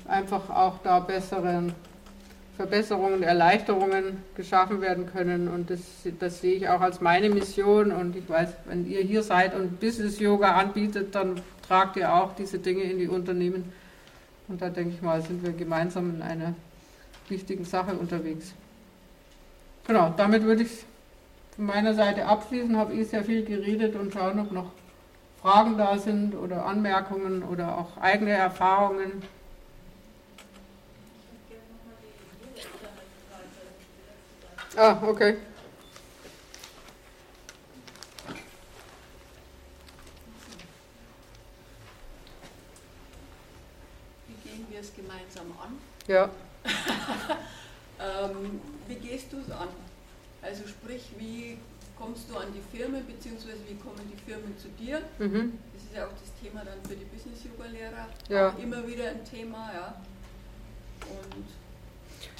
einfach 0.09 0.49
auch 0.49 0.79
da 0.83 0.99
bessere 0.99 1.73
Verbesserungen, 2.57 3.23
Erleichterungen 3.23 4.23
geschaffen 4.35 4.81
werden 4.81 5.05
können. 5.05 5.47
Und 5.47 5.69
das, 5.69 5.79
das 6.19 6.41
sehe 6.41 6.55
ich 6.55 6.67
auch 6.67 6.81
als 6.81 6.99
meine 6.99 7.29
Mission. 7.29 7.91
Und 7.91 8.17
ich 8.17 8.27
weiß, 8.27 8.49
wenn 8.65 8.85
ihr 8.85 9.01
hier 9.01 9.23
seid 9.23 9.55
und 9.55 9.79
Business 9.79 10.19
Yoga 10.19 10.55
anbietet, 10.55 11.15
dann 11.15 11.39
tragt 11.65 11.95
ihr 11.95 12.13
auch 12.13 12.33
diese 12.35 12.59
Dinge 12.59 12.83
in 12.83 12.99
die 12.99 13.07
Unternehmen. 13.07 13.71
Und 14.49 14.61
da 14.61 14.69
denke 14.69 14.95
ich 14.95 15.01
mal, 15.01 15.21
sind 15.21 15.41
wir 15.41 15.53
gemeinsam 15.53 16.15
in 16.15 16.21
einer 16.21 16.53
wichtigen 17.29 17.63
Sache 17.63 17.93
unterwegs. 17.93 18.53
Genau, 19.87 20.13
damit 20.17 20.43
würde 20.43 20.63
ich 20.63 20.83
von 21.55 21.65
meiner 21.65 21.93
Seite 21.93 22.25
abschließen. 22.25 22.75
Habe 22.75 22.93
ich 22.93 23.07
sehr 23.07 23.23
viel 23.23 23.45
geredet 23.45 23.95
und 23.95 24.11
schauen, 24.11 24.39
ob 24.39 24.51
noch 24.51 24.71
Fragen 25.41 25.77
da 25.77 25.97
sind 25.97 26.35
oder 26.35 26.65
Anmerkungen 26.65 27.43
oder 27.43 27.77
auch 27.77 27.97
eigene 28.01 28.31
Erfahrungen. 28.31 29.23
Ah, 34.75 35.01
okay. 35.03 35.37
Ja. 46.09 46.27
ähm, 47.99 48.59
wie 48.87 48.95
gehst 48.95 49.31
du 49.31 49.37
es 49.37 49.51
an? 49.51 49.67
Also 50.41 50.67
sprich, 50.67 51.03
wie 51.19 51.59
kommst 51.95 52.27
du 52.31 52.37
an 52.37 52.47
die 52.51 52.77
Firmen, 52.77 53.05
beziehungsweise 53.05 53.59
wie 53.67 53.75
kommen 53.75 54.01
die 54.11 54.17
Firmen 54.29 54.57
zu 54.57 54.69
dir? 54.69 55.01
Mhm. 55.19 55.59
Das 55.71 55.83
ist 55.83 55.95
ja 55.95 56.05
auch 56.07 56.13
das 56.19 56.33
Thema 56.41 56.65
dann 56.65 56.81
für 56.87 56.95
die 56.95 57.05
Business-Yoga-Lehrer. 57.05 58.07
Ja. 58.27 58.55
immer 58.59 58.87
wieder 58.87 59.09
ein 59.09 59.23
Thema, 59.23 59.71
ja. 59.71 60.01
Und 61.01 61.45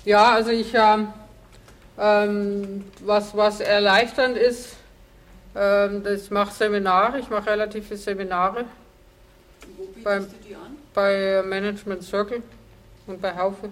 Ja, 0.03 0.31
also 0.31 0.49
ich, 0.49 0.73
ähm, 0.73 1.13
was, 1.99 3.35
was 3.35 3.59
erleichternd 3.59 4.37
ist, 4.37 4.77
ähm, 5.55 6.03
ich 6.05 6.31
mache 6.31 6.53
Seminare, 6.53 7.19
ich 7.19 7.29
mache 7.29 7.47
relativ 7.49 7.87
viele 7.87 7.99
Seminare. 7.99 8.65
Wo 9.77 9.83
bietest 9.83 10.03
Beim- 10.05 10.23
du 10.27 10.47
die 10.47 10.55
an? 10.55 10.77
Bei 10.93 11.43
Management 11.45 12.03
Circle 12.03 12.41
und 13.07 13.21
bei 13.21 13.35
Haufe. 13.35 13.69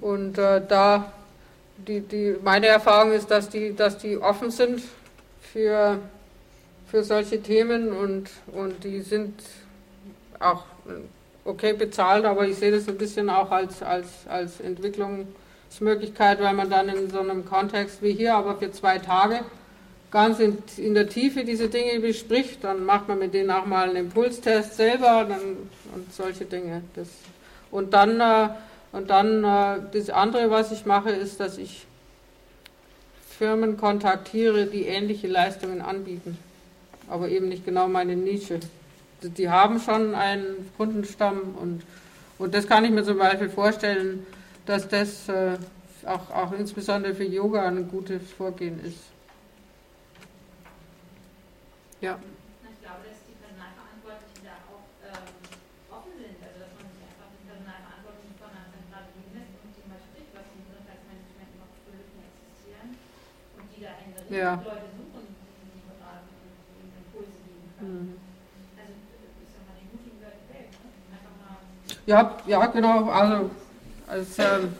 Und 0.00 0.38
äh, 0.38 0.62
da, 0.66 1.12
die, 1.76 2.00
die, 2.00 2.36
meine 2.42 2.66
Erfahrung 2.68 3.12
ist, 3.12 3.30
dass 3.30 3.48
die, 3.48 3.74
dass 3.74 3.98
die 3.98 4.16
offen 4.16 4.50
sind 4.50 4.82
für, 5.52 5.98
für 6.86 7.02
solche 7.04 7.42
Themen 7.42 7.92
und, 7.92 8.30
und 8.52 8.82
die 8.84 9.00
sind 9.00 9.42
auch 10.38 10.64
okay 11.44 11.72
bezahlt, 11.72 12.24
aber 12.24 12.46
ich 12.46 12.56
sehe 12.56 12.70
das 12.70 12.88
ein 12.88 12.98
bisschen 12.98 13.30
auch 13.30 13.50
als, 13.50 13.82
als, 13.82 14.08
als 14.28 14.60
Entwicklungsmöglichkeit, 14.60 16.40
weil 16.40 16.54
man 16.54 16.70
dann 16.70 16.88
in 16.88 17.10
so 17.10 17.20
einem 17.20 17.44
Kontext 17.44 18.02
wie 18.02 18.12
hier, 18.12 18.34
aber 18.34 18.56
für 18.56 18.70
zwei 18.72 18.98
Tage, 18.98 19.40
ganz 20.10 20.40
in, 20.40 20.58
in 20.76 20.94
der 20.94 21.08
Tiefe 21.08 21.44
diese 21.44 21.68
Dinge 21.68 22.00
bespricht, 22.00 22.64
dann 22.64 22.84
macht 22.84 23.08
man 23.08 23.18
mit 23.18 23.32
denen 23.34 23.50
auch 23.50 23.66
mal 23.66 23.88
einen 23.88 23.96
Impulstest 23.96 24.76
selber 24.76 25.26
dann, 25.28 25.40
und 25.94 26.12
solche 26.12 26.44
Dinge. 26.44 26.82
Das, 26.94 27.08
und 27.70 27.94
dann, 27.94 28.20
äh, 28.20 28.48
und 28.92 29.08
dann 29.08 29.44
äh, 29.44 29.80
das 29.92 30.10
andere, 30.10 30.50
was 30.50 30.72
ich 30.72 30.84
mache, 30.84 31.10
ist, 31.10 31.38
dass 31.40 31.58
ich 31.58 31.86
Firmen 33.38 33.76
kontaktiere, 33.76 34.66
die 34.66 34.84
ähnliche 34.84 35.28
Leistungen 35.28 35.80
anbieten, 35.80 36.36
aber 37.08 37.28
eben 37.28 37.48
nicht 37.48 37.64
genau 37.64 37.88
meine 37.88 38.16
Nische. 38.16 38.60
Die- 39.22 39.48
haben 39.50 39.78
schon 39.80 40.14
einen 40.14 40.70
Kundenstamm 40.76 41.54
und, 41.60 41.82
und 42.38 42.54
das 42.54 42.66
kann 42.66 42.84
ich 42.84 42.90
mir 42.90 43.04
zum 43.04 43.18
Beispiel 43.18 43.50
vorstellen, 43.50 44.26
dass 44.66 44.88
das 44.88 45.28
äh, 45.28 45.58
auch, 46.06 46.30
auch 46.30 46.52
insbesondere 46.52 47.14
für 47.14 47.24
Yoga 47.24 47.66
ein 47.68 47.88
gutes 47.88 48.32
Vorgehen 48.32 48.80
ist. 48.84 48.98
Ja. 52.00 52.16
Ich 52.16 52.80
glaube, 52.80 53.04
dass 53.04 53.20
die 53.28 53.36
Personalverantwortlichen 53.36 54.40
da 54.48 54.56
auch 54.72 54.88
ähm, 55.04 55.20
offen 55.92 56.16
sind, 56.16 56.40
also 56.40 56.64
dass 56.64 56.72
man 56.80 56.88
sich 56.96 57.04
einfach 57.04 57.28
den 57.28 57.44
Personalverantwortlichen 57.44 58.36
von 58.40 58.48
einer 58.56 58.72
zentralen 58.72 59.12
hinlässt 59.20 59.52
und 59.60 59.70
die 59.76 59.84
mal 59.84 60.00
spricht, 60.00 60.32
was 60.32 60.48
im 60.48 60.64
Gesundheitsmanagement 60.64 61.52
noch 61.60 61.68
für 61.84 61.92
Lücken 61.92 62.24
existieren 62.24 62.88
und 63.60 63.68
die 63.68 63.84
da 63.84 63.92
in 64.00 64.16
der 64.16 64.24
Ja. 64.32 64.56
Leute 64.64 64.88
suchen, 64.96 65.28
die 65.28 65.76
sie 65.76 65.84
beraten 65.84 66.32
und 66.40 66.88
die 66.88 67.04
Impulse 67.04 67.36
geben 67.44 67.68
können. 67.76 68.16
Mhm. 68.16 68.16
Also 68.80 68.96
ich 68.96 69.50
sag 69.52 69.60
mal, 69.68 69.76
die 69.76 69.88
mutigen 69.92 70.24
Leute 70.24 70.40
weg, 70.56 70.72
ne? 70.72 70.88
Einfach 71.12 71.36
mal 71.36 71.60
Ja, 72.10 72.34
ja, 72.46 72.66
genau. 72.66 73.08
Also, 73.08 73.50
als, 74.08 74.38
ähm, 74.38 74.74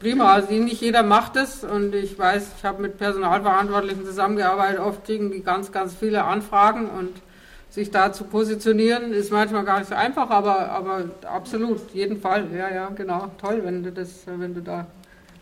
prima. 0.00 0.34
Also 0.34 0.52
nicht 0.52 0.82
jeder 0.82 1.02
macht 1.02 1.36
es 1.36 1.64
und 1.64 1.94
ich 1.94 2.18
weiß, 2.18 2.50
ich 2.58 2.64
habe 2.64 2.82
mit 2.82 2.98
Personalverantwortlichen 2.98 4.04
zusammengearbeitet. 4.04 4.80
Oft 4.80 5.04
kriegen 5.06 5.30
die 5.30 5.42
ganz, 5.42 5.72
ganz 5.72 5.94
viele 5.94 6.24
Anfragen 6.24 6.90
und 6.90 7.22
sich 7.70 7.90
da 7.90 8.12
zu 8.12 8.24
positionieren 8.24 9.12
ist 9.12 9.30
manchmal 9.32 9.64
gar 9.64 9.78
nicht 9.78 9.88
so 9.88 9.94
einfach, 9.94 10.28
aber, 10.28 10.70
aber 10.70 11.04
absolut, 11.26 11.90
jeden 11.94 12.20
Fall. 12.20 12.46
Ja, 12.54 12.68
ja, 12.68 12.88
genau. 12.94 13.30
Toll, 13.40 13.62
wenn 13.64 13.82
du 13.82 13.90
das, 13.90 14.10
wenn 14.26 14.54
du 14.54 14.60
da 14.60 14.86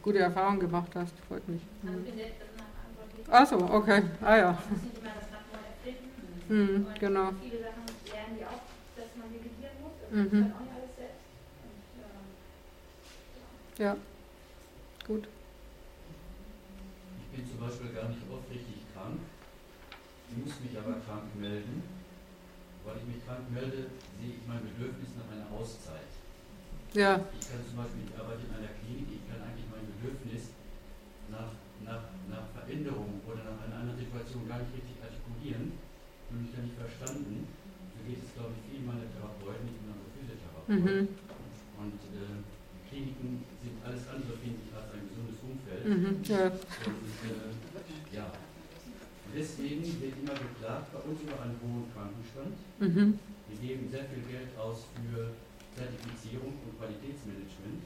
gute 0.02 0.18
Erfahrungen 0.20 0.60
gemacht 0.60 0.92
hast. 0.94 1.12
Freut 1.28 1.48
mich. 1.48 1.62
also 1.82 1.98
Mhm. 1.98 2.04
bin 2.04 2.16
der 2.18 2.30
Personalverantwortliche. 2.38 3.30
Ach 3.32 3.46
so, 3.46 3.56
okay. 3.74 4.02
Ah 4.22 4.36
ja. 4.36 4.58
Mhm, 6.48 6.86
genau. 7.00 7.30
viele 7.42 7.58
Sachen 7.66 7.82
lernen 8.12 8.38
die 8.38 8.44
auch, 8.44 8.62
dass 8.96 9.10
man 9.18 9.26
delegieren 9.34 9.76
muss. 9.82 9.96
Mhm. 10.10 10.30
kann 10.30 10.52
auch 10.54 10.60
nicht 10.62 10.74
alles 10.78 10.94
selbst. 10.96 11.26
Und, 11.66 12.02
ähm, 12.06 12.26
Ja. 13.78 13.96
Gut. 15.06 15.28
Ich 17.20 17.28
bin 17.36 17.46
zum 17.46 17.60
Beispiel 17.60 17.92
gar 17.92 18.08
nicht 18.08 18.22
oft 18.32 18.48
richtig 18.50 18.88
krank, 18.94 19.20
muss 20.34 20.60
mich 20.60 20.78
aber 20.78 20.96
krank 21.04 21.28
melden. 21.36 21.82
Weil 22.84 22.96
ich 23.02 23.06
mich 23.14 23.26
krank 23.26 23.50
melde, 23.50 23.90
sehe 24.16 24.38
ich 24.38 24.42
mein 24.46 24.62
Bedürfnis 24.62 25.18
nach 25.18 25.28
einer 25.28 25.50
Auszeit. 25.50 26.06
Ja. 26.94 27.18
Ich 27.34 27.50
kann 27.50 27.60
zum 27.66 27.76
Beispiel, 27.82 28.08
ich 28.08 28.14
arbeite 28.14 28.46
in 28.46 28.54
einer 28.56 28.72
Klinik, 28.80 29.10
ich 29.10 29.24
kann 29.28 29.42
eigentlich 29.42 29.68
mein 29.68 29.84
Bedürfnis 29.84 30.54
nach, 31.28 31.52
nach, 31.84 32.08
nach 32.30 32.46
Veränderung 32.56 33.20
oder 33.26 33.42
nach 33.42 33.58
einer 33.66 33.84
anderen 33.84 33.98
Situation 33.98 34.48
gar 34.48 34.62
nicht 34.62 34.72
richtig 34.72 34.96
artikulieren 35.02 35.76
und 36.30 36.36
mich 36.40 36.54
da 36.56 36.62
nicht 36.62 36.78
verstanden. 36.78 37.44
So 37.92 37.98
geht 38.06 38.22
es, 38.22 38.32
glaube 38.32 38.54
ich, 38.56 38.62
vielen 38.70 38.86
meiner 38.86 39.04
Therapeuten, 39.12 39.66
ich 39.68 39.76
bin 39.76 39.92
also 39.92 40.06
Physiotherapeut. 40.14 40.70
Mhm. 40.72 41.00
Und 41.76 42.00
äh, 42.16 42.38
Kliniken 42.88 43.44
sind 43.60 43.76
alles 43.82 44.06
andere, 44.08 44.38
finde 44.38 44.62
ich, 44.62 44.70
als 44.72 44.88
ein 44.94 45.04
gesundes 45.10 45.38
Umfeld. 45.42 45.82
Mhm. 45.84 46.22
Ja. 46.22 46.48
Und, 46.54 47.16
äh, 47.28 48.14
ja. 48.14 48.26
Und 48.30 49.32
deswegen 49.34 49.84
wird 49.84 50.14
immer 50.22 50.38
geklagt 50.38 50.94
bei 50.94 51.02
uns 51.02 51.18
über 51.20 51.42
Krankenstand. 52.20 52.56
Mhm. 52.80 53.18
Wir 53.48 53.58
geben 53.68 53.88
sehr 53.90 54.04
viel 54.04 54.22
Geld 54.30 54.50
aus 54.58 54.86
für 54.96 55.30
Zertifizierung 55.76 56.52
und 56.64 56.72
Qualitätsmanagement. 56.78 57.82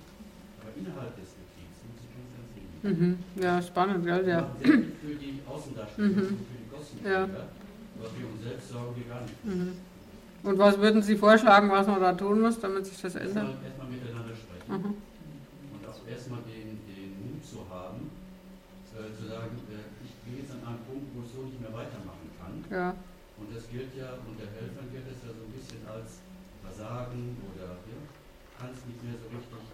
Aber 0.62 0.71
innerhalb 0.77 1.12
des 1.19 1.31
Betriebs 1.37 1.77
muss 1.85 2.01
ich 2.01 2.11
ganz, 2.14 2.29
ganz. 2.37 2.49
Mhm. 2.83 3.19
Ja, 3.37 3.61
spannend, 3.62 4.05
gell? 4.05 4.25
Wir 4.27 4.33
Ja. 4.35 4.40
machen 4.43 4.57
sehr 4.62 4.73
viel 4.73 4.93
für 5.03 5.14
die 5.16 5.40
Außendarstellung 5.47 6.11
Mhm. 6.11 6.19
und 6.19 6.47
für 6.49 6.59
die 6.62 6.69
Kostenträger. 6.71 7.49
Aber 8.01 8.09
für 8.09 8.27
uns 8.27 8.43
selbst 8.43 8.69
sorgen 8.71 8.97
wir 8.97 9.07
gar 9.12 9.21
nicht. 9.23 9.45
Mhm. 9.45 9.73
Und 10.43 10.59
was 10.59 10.79
würden 10.79 11.03
Sie 11.03 11.16
vorschlagen, 11.16 11.69
was 11.71 11.87
man 11.87 12.01
da 12.01 12.12
tun 12.14 12.40
muss, 12.40 12.59
damit 12.59 12.87
sich 12.87 12.99
das 13.01 13.14
ändert? 13.14 13.45
Erstmal, 13.45 13.64
erstmal 13.66 13.88
miteinander 13.88 14.35
sprechen. 14.35 14.73
Mhm. 14.73 14.95
Und 14.97 15.83
auch 15.85 16.01
erstmal 16.09 16.40
den, 16.49 16.81
den 16.88 17.11
Mut 17.21 17.45
zu 17.45 17.59
haben, 17.69 18.09
äh, 18.97 19.12
zu 19.21 19.29
sagen, 19.29 19.53
äh, 19.69 19.85
ich 20.05 20.12
bin 20.25 20.40
jetzt 20.40 20.53
an 20.57 20.64
einem 20.66 20.81
Punkt, 20.88 21.05
wo 21.14 21.21
ich 21.21 21.29
so 21.33 21.43
nicht 21.45 21.61
mehr 21.61 21.73
weitermachen 21.77 22.29
kann. 22.40 22.64
Ja. 22.73 22.95
Und 23.40 23.48
das 23.57 23.64
gilt 23.72 23.96
ja, 23.96 24.20
unter 24.20 24.44
Helfern 24.53 24.87
gilt 24.92 25.09
es 25.09 25.24
ja 25.24 25.33
so 25.33 25.42
ein 25.48 25.53
bisschen 25.57 25.81
als 25.88 26.20
Versagen 26.61 27.37
oder 27.50 27.81
ja, 27.88 27.98
kann 28.61 28.70
es 28.70 28.85
nicht 28.85 29.00
mehr 29.00 29.16
so 29.16 29.26
richtig. 29.33 29.64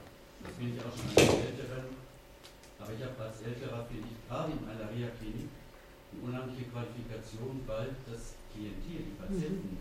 Das 0.46 0.52
bin 0.54 0.70
ich 0.74 0.78
auch 0.78 0.94
schon 0.94 1.10
als 1.10 1.34
Älteren. 1.42 1.86
Aber 2.78 2.92
ich 2.94 3.02
habe 3.02 3.18
als 3.18 3.42
Älterer, 3.42 3.82
finde 3.90 4.06
ich, 4.06 4.16
gerade 4.28 4.52
in 4.54 4.62
einer 4.68 4.86
Reha-Klinik 4.92 5.50
eine 5.50 6.18
unheimliche 6.22 6.70
Qualifikation, 6.70 7.60
weil 7.66 7.90
das 8.06 8.38
Klientel, 8.54 9.10
die 9.10 9.16
Patienten, 9.18 9.76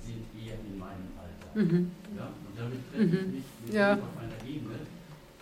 sind 0.00 0.24
eher 0.38 0.54
in 0.62 0.78
meinem 0.78 1.10
Alter. 1.18 1.50
Mhm. 1.52 1.90
Ja? 2.16 2.30
Und 2.32 2.54
damit 2.56 2.80
treffe 2.88 3.04
ich 3.04 3.12
Mhm. 3.12 3.32
mich 3.36 3.44
mit 3.66 3.74
Ja. 3.74 3.92
auf 3.98 4.16
einer 4.16 4.38
Ebene, 4.46 4.78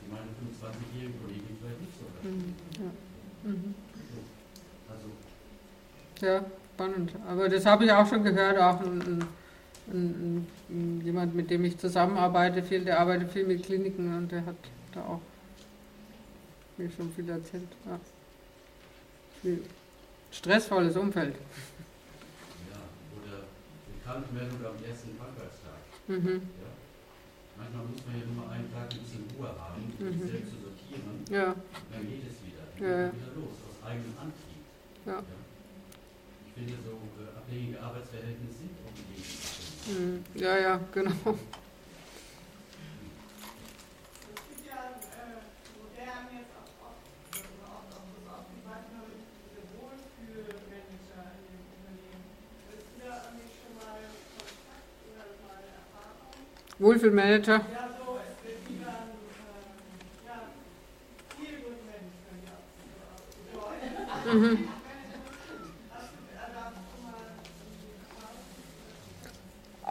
die 0.00 0.09
meine 0.11 0.33
25-jährigen 0.40 1.20
Kollegen 1.22 1.52
vielleicht 1.61 1.80
nicht 1.85 1.94
so 2.00 2.04
verstehen. 2.11 2.42
Mhm. 2.42 2.83
Ja. 2.83 2.90
Mhm. 3.52 3.74
Also, 4.88 5.07
ja, 6.24 6.37
spannend. 6.74 7.12
Aber 7.28 7.48
das 7.48 7.64
habe 7.66 7.84
ich 7.84 7.92
auch 7.92 8.06
schon 8.08 8.22
gehört, 8.24 8.58
auch 8.58 8.80
ein, 8.80 9.26
ein, 9.88 10.46
ein, 10.68 11.00
jemand, 11.04 11.34
mit 11.34 11.50
dem 11.50 11.64
ich 11.64 11.78
zusammenarbeite, 11.78 12.62
viel, 12.62 12.84
der 12.84 13.00
arbeitet 13.00 13.30
viel 13.32 13.46
mit 13.46 13.64
Kliniken 13.64 14.16
und 14.16 14.32
der 14.32 14.44
hat 14.44 14.56
da 14.92 15.00
auch 15.02 15.20
mir 16.76 16.90
schon 16.90 17.12
viel 17.12 17.28
erzählt. 17.28 17.68
Ja. 17.87 17.98
Viel 19.42 19.62
stressvolles 20.32 20.96
Umfeld. 20.96 21.37
ja, 22.72 22.78
oder 23.22 23.44
die 23.87 24.00
Krankmeldung 24.04 24.58
am 24.66 24.84
ersten 24.84 25.16
Krankheitstag. 25.18 25.78
Mhm. 26.08 26.42
Ja. 26.58 26.70
Manchmal 27.56 27.84
muss 27.87 28.02
man 28.04 28.18
ja 28.18 28.26
nur 28.26 28.44
mal 28.46 28.52
einen 28.54 28.72
Tag 28.74 28.90
ein 28.90 28.98
bisschen 28.98 29.24
Ruhe 29.38 29.46
haben, 29.48 29.78
um 30.00 30.06
Mhm. 30.06 30.18
sich 30.20 30.30
selbst 30.32 30.50
zu 30.50 30.58
sortieren. 30.66 31.22
Ja, 31.30 31.54
Dann 31.92 32.02
geht 32.10 32.26
es 32.26 32.42
wieder. 32.42 32.66
Dann 32.74 32.82
Ja, 32.82 32.90
ja. 32.90 33.06
geht 33.06 33.14
es 33.14 33.22
wieder 33.22 33.34
los, 33.38 33.54
aus 33.62 33.78
eigenem 33.87 34.14
Antrieb. 34.18 34.62
Ja. 35.06 35.18
Ich 35.22 35.43
finde, 36.55 36.75
so 36.85 36.93
äh, 37.21 37.37
abhängige 37.37 37.81
Arbeitsverhältnisse 37.83 38.59
sind 38.59 38.75
gegeben. 38.79 40.25
mhm. 40.35 40.40
ja, 40.40 40.59
ja, 40.59 40.81
genau. 40.93 41.11
Es 41.11 41.17
gibt 44.49 44.67
ja 44.67 44.79
äh, 44.95 45.43
modern 45.79 46.25
jetzt 46.33 46.55
auch 46.55 46.71
oft, 46.88 47.05
oder 47.35 47.69
oft 47.75 47.90
auch 47.90 48.07
das 48.14 48.27
aufgezeigt 48.31 48.90
habe, 48.95 49.11
diese 49.19 49.62
Wohlfühlmanager 49.75 51.23
in 51.35 51.43
dem 51.51 51.67
Unternehmen. 51.75 52.23
Ist 52.71 52.95
da 53.03 53.11
eigentlich 53.29 53.55
schon 53.59 53.75
mal 53.75 53.99
Kontakt 54.38 54.99
oder 55.11 55.27
mal 55.43 55.59
Erfahrung? 55.75 56.38
Wohlfühlmanager. 56.79 57.59
Ja, 57.75 57.85
so, 57.99 58.19
es 58.23 58.38
wird 58.47 58.62
wieder 58.71 58.95
ein, 58.95 59.11
äh, 59.11 60.27
ja, 60.27 60.37
viel 61.35 61.57
gut 61.67 61.79
Management, 61.83 62.47
ja, 62.47 62.57
so 63.53 63.59
ausgedeutet. 63.59 64.07
Mhm. 64.25 64.69
Hast 65.95 66.11
du 66.11 66.19
äh, 66.33 66.49
da 66.55 66.73
schon 66.73 67.03
mal 67.05 67.23
irgendwie 67.61 67.93
Erfahrung? 68.01 68.43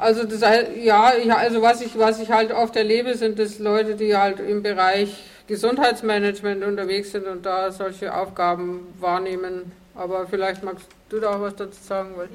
Also 0.03 0.25
das 0.25 0.41
ja, 0.83 1.13
also 1.37 1.61
was 1.61 1.79
ich 1.81 1.97
was 1.97 2.19
ich 2.19 2.29
halt 2.29 2.51
oft 2.51 2.75
erlebe, 2.75 3.15
sind 3.15 3.39
das 3.39 3.59
Leute, 3.59 3.95
die 3.95 4.15
halt 4.15 4.39
im 4.41 4.61
Bereich 4.61 5.23
Gesundheitsmanagement 5.47 6.63
unterwegs 6.63 7.11
sind 7.11 7.25
und 7.25 7.45
da 7.45 7.71
solche 7.71 8.13
Aufgaben 8.13 8.93
wahrnehmen. 8.99 9.71
Aber 9.95 10.27
vielleicht 10.27 10.61
magst 10.63 10.87
du 11.09 11.19
da 11.21 11.35
auch 11.35 11.41
was 11.41 11.55
dazu 11.55 11.81
sagen, 11.81 12.17
weil. 12.17 12.27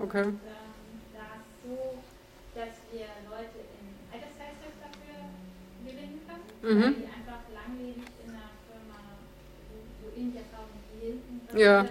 Okay. 0.00 0.24
Und, 0.24 0.40
da 1.14 1.20
ist 1.36 1.52
so, 1.64 1.76
dass 2.54 2.74
wir 2.92 3.06
Leute 3.28 3.58
in 3.80 3.86
Altersteilzeit 4.12 4.74
weil 6.62 6.92
die 6.92 7.08
einfach 7.08 7.40
langlebig 7.52 8.08
in 8.24 8.32
der 8.32 8.50
Firma 8.68 9.00
so, 9.68 9.76
so 10.00 10.06
ähnliche 10.16 10.44
Erfahrungen 10.44 10.80
wie 10.92 11.06
hinten 11.06 11.58
Ja. 11.58 11.84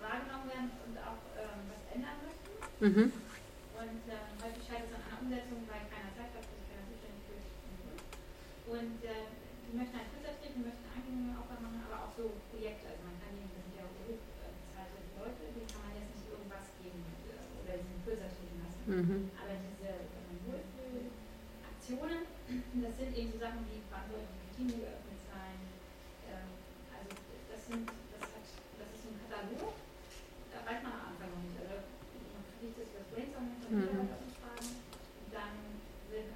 wahrgenommen 0.00 0.46
werden 0.50 0.70
und 0.86 0.96
auch 0.98 1.18
ähm, 1.38 1.60
was 1.70 1.82
ändern 1.94 2.18
möchten. 2.22 2.69
Mhm. 2.80 3.12
Und 3.80 4.02
ähm, 4.08 4.32
häufig 4.40 4.64
scheitert 4.64 4.88
es 4.88 4.96
an 4.96 5.04
einer 5.04 5.20
Umsetzung, 5.20 5.60
weil 5.68 5.84
keiner 5.92 6.12
Zeit 6.16 6.32
hat, 6.32 6.44
sich 6.48 6.64
keiner 6.68 6.84
zuständig 6.88 7.22
fühlt. 7.28 7.44
Und 8.68 9.00
äh, 9.04 9.28
die 9.70 9.76
möchten 9.76 9.96
halt 10.00 10.08
kürzer 10.10 10.34
treten, 10.40 10.64
die 10.64 10.66
möchten 10.66 10.88
angenehme 10.90 11.36
Aufgaben 11.38 11.62
machen, 11.62 11.84
aber 11.86 12.08
auch 12.08 12.12
so 12.16 12.34
Projekte. 12.50 12.90
Also 12.90 13.04
man 13.06 13.20
kann 13.20 13.36
denen, 13.36 13.52
das 13.52 13.62
sind 13.68 13.76
ja 13.78 13.86
hochbezahlte 13.86 14.98
Leute, 15.14 15.42
denen 15.54 15.68
kann 15.70 15.84
man 15.86 15.94
jetzt 15.94 16.12
nicht 16.16 16.26
irgendwas 16.26 16.66
geben 16.80 17.04
äh, 17.28 17.38
oder 17.62 17.74
sie 17.78 18.00
kürzer 18.02 18.32
treten 18.32 18.58
lassen. 18.64 18.84
Mhm. 18.88 19.30
Aber 19.36 19.54
diese 19.60 19.90
ähm, 20.10 20.36
Wohlfühlaktionen, 20.48 22.22
das 22.84 22.94
sind 22.96 23.12
eben 23.12 23.30
so 23.30 23.38
Sachen 23.38 23.62
wie 23.68 23.84
Verantwortung 23.86 24.34
für 24.40 24.50
Team 24.56 24.68
geöffnet 24.72 25.20
sein. 25.28 25.56
Ähm, 26.32 26.48
also 26.90 27.12
das 27.44 27.60
sind, 27.60 27.84
das 27.86 28.24
hat, 28.24 28.44
das 28.80 28.88
ist 28.88 29.02
so 29.04 29.08
ein 29.12 29.20
Katalog, 29.20 29.76
da 30.50 30.58
weiß 30.64 30.80
man 30.80 30.92
am 30.96 31.04
Anfang 31.14 31.30
noch 31.30 31.44
nicht. 31.46 31.60
Also 31.60 31.86
man 32.34 32.42
kriegt 32.58 32.74
das 32.74 32.90
über 32.90 33.00
das 33.06 33.10
Brainstorming 33.14 33.54
von 33.56 33.59
Mhm. 33.70 34.08
Dann 35.30 35.54
wird, 36.10 36.26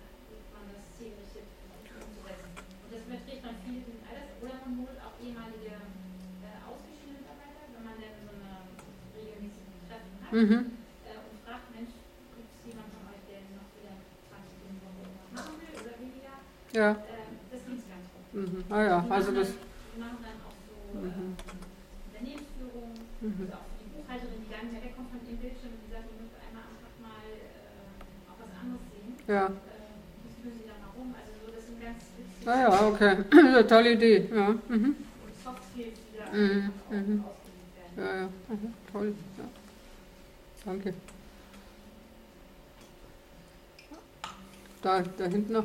man 0.55 0.65
das 0.71 0.87
versuchen 0.95 1.35
umzusetzen. 1.99 2.51
Und 2.55 2.89
das 2.95 3.03
überträgt 3.11 3.43
man 3.43 3.57
viel 3.67 3.83
in 3.91 3.99
alles, 4.07 4.31
oder 4.39 4.55
man 4.63 4.73
holt 4.87 4.99
auch 5.03 5.19
ehemalige 5.19 5.75
äh, 5.75 6.59
ausgeschiedene 6.63 7.19
Mitarbeiter, 7.27 7.67
wenn 7.75 7.83
man 7.83 7.99
dann 7.99 8.15
so 8.23 8.31
eine 8.39 8.51
regelmäßigen 9.19 9.79
Treffen 9.91 10.15
hat 10.23 10.31
Mhm. 10.31 10.79
äh, 11.03 11.19
und 11.27 11.37
fragt, 11.43 11.67
Mensch, 11.75 11.91
gibt 12.39 12.51
es 12.55 12.61
jemanden 12.71 12.95
von 13.03 13.03
euch, 13.11 13.23
der 13.27 13.43
noch 13.59 13.67
wieder 13.75 13.95
20 14.31 14.55
Stunden 14.55 14.79
Woche 14.87 15.01
irgendwas 15.03 15.31
machen 15.35 15.55
will 15.59 15.75
oder 15.75 15.95
weniger? 15.99 16.35
Ja. 16.71 16.89
Das 17.51 17.63
es 17.83 17.87
ganz 17.91 18.07
oft. 18.15 18.31
Mhm. 18.31 18.63
Ah 18.71 18.83
ja, 18.87 18.97
also 19.11 19.35
machen 19.35 19.43
das. 19.43 19.51
dann, 19.59 19.67
die 19.91 19.99
machen 19.99 20.21
dann 20.23 20.39
auch 20.47 20.59
so 20.71 20.75
Mhm. 21.03 21.35
ähm, 21.35 21.35
Unternehmensführung, 22.07 22.91
Mhm. 22.95 23.43
also 23.43 23.55
auch 23.59 23.67
für 23.75 23.79
die 23.83 23.91
Buchhalterin, 23.99 24.39
die 24.39 24.51
gar 24.55 24.63
nicht 24.63 24.75
mehr 24.79 24.87
wegkommt 24.87 25.11
von 25.11 25.19
ihrem 25.27 25.39
Bildschirm, 25.43 25.75
die 25.83 25.91
sagt, 25.91 26.07
ihr 26.11 26.19
müsst 26.23 26.35
einmal 26.39 26.63
am 26.71 26.79
Tag 26.83 26.95
mal 27.03 27.27
äh, 27.31 28.31
auch 28.31 28.39
was 28.43 28.51
anderes 28.59 28.83
sehen. 28.91 29.14
Ja. 29.14 29.14
Äh, 29.14 29.14
das 29.14 29.14
führen 29.14 29.14
sie 29.14 29.14
dann 29.14 29.14
mal 29.14 29.14
rum. 29.14 29.14
Also 29.14 29.14
so, 29.14 29.14
das 29.14 29.14
sind 29.14 29.14
ganz 29.14 29.14
witzige 29.27 29.51
Ah 32.47 32.61
ja, 32.61 32.87
okay. 32.87 33.25
Eine 33.31 33.67
tolle 33.67 33.93
Idee. 33.93 34.29
Ja. 34.35 34.55
Mhm. 34.69 34.97
Soft 35.43 35.63
Skills, 35.73 35.99
die 36.13 36.19
da 36.19 36.25
Mhm. 36.37 36.73
Mhm. 36.91 37.25
Ja, 37.97 38.05
ja. 38.05 38.29
Mhm. 38.49 38.75
Toll. 38.93 39.15
Ja. 39.39 39.45
Danke. 40.65 40.95
Da, 44.83 45.01
da 45.01 45.25
hinten 45.25 45.53
noch. 45.53 45.65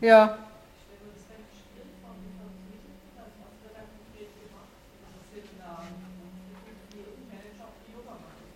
Ja. 0.00 0.24
ich 0.24 0.84
stelle 0.84 1.02
mir 1.06 1.14
das 1.14 1.26
ganz 1.26 1.46
schwierig 1.58 1.98
vor, 2.02 2.14
wie 2.22 2.30
man 2.38 2.54
das 3.18 3.34
was 3.42 3.54
wird 3.62 3.74
da 3.74 3.82
konkret 3.82 4.30
gemacht? 4.38 4.70
Das 5.02 5.26
sind 5.34 5.58
da 5.58 5.86
die 6.94 7.02
Manager 7.26 7.66
auf 7.66 7.78
die 7.82 7.94
Yoga 7.94 8.14
machen. 8.22 8.46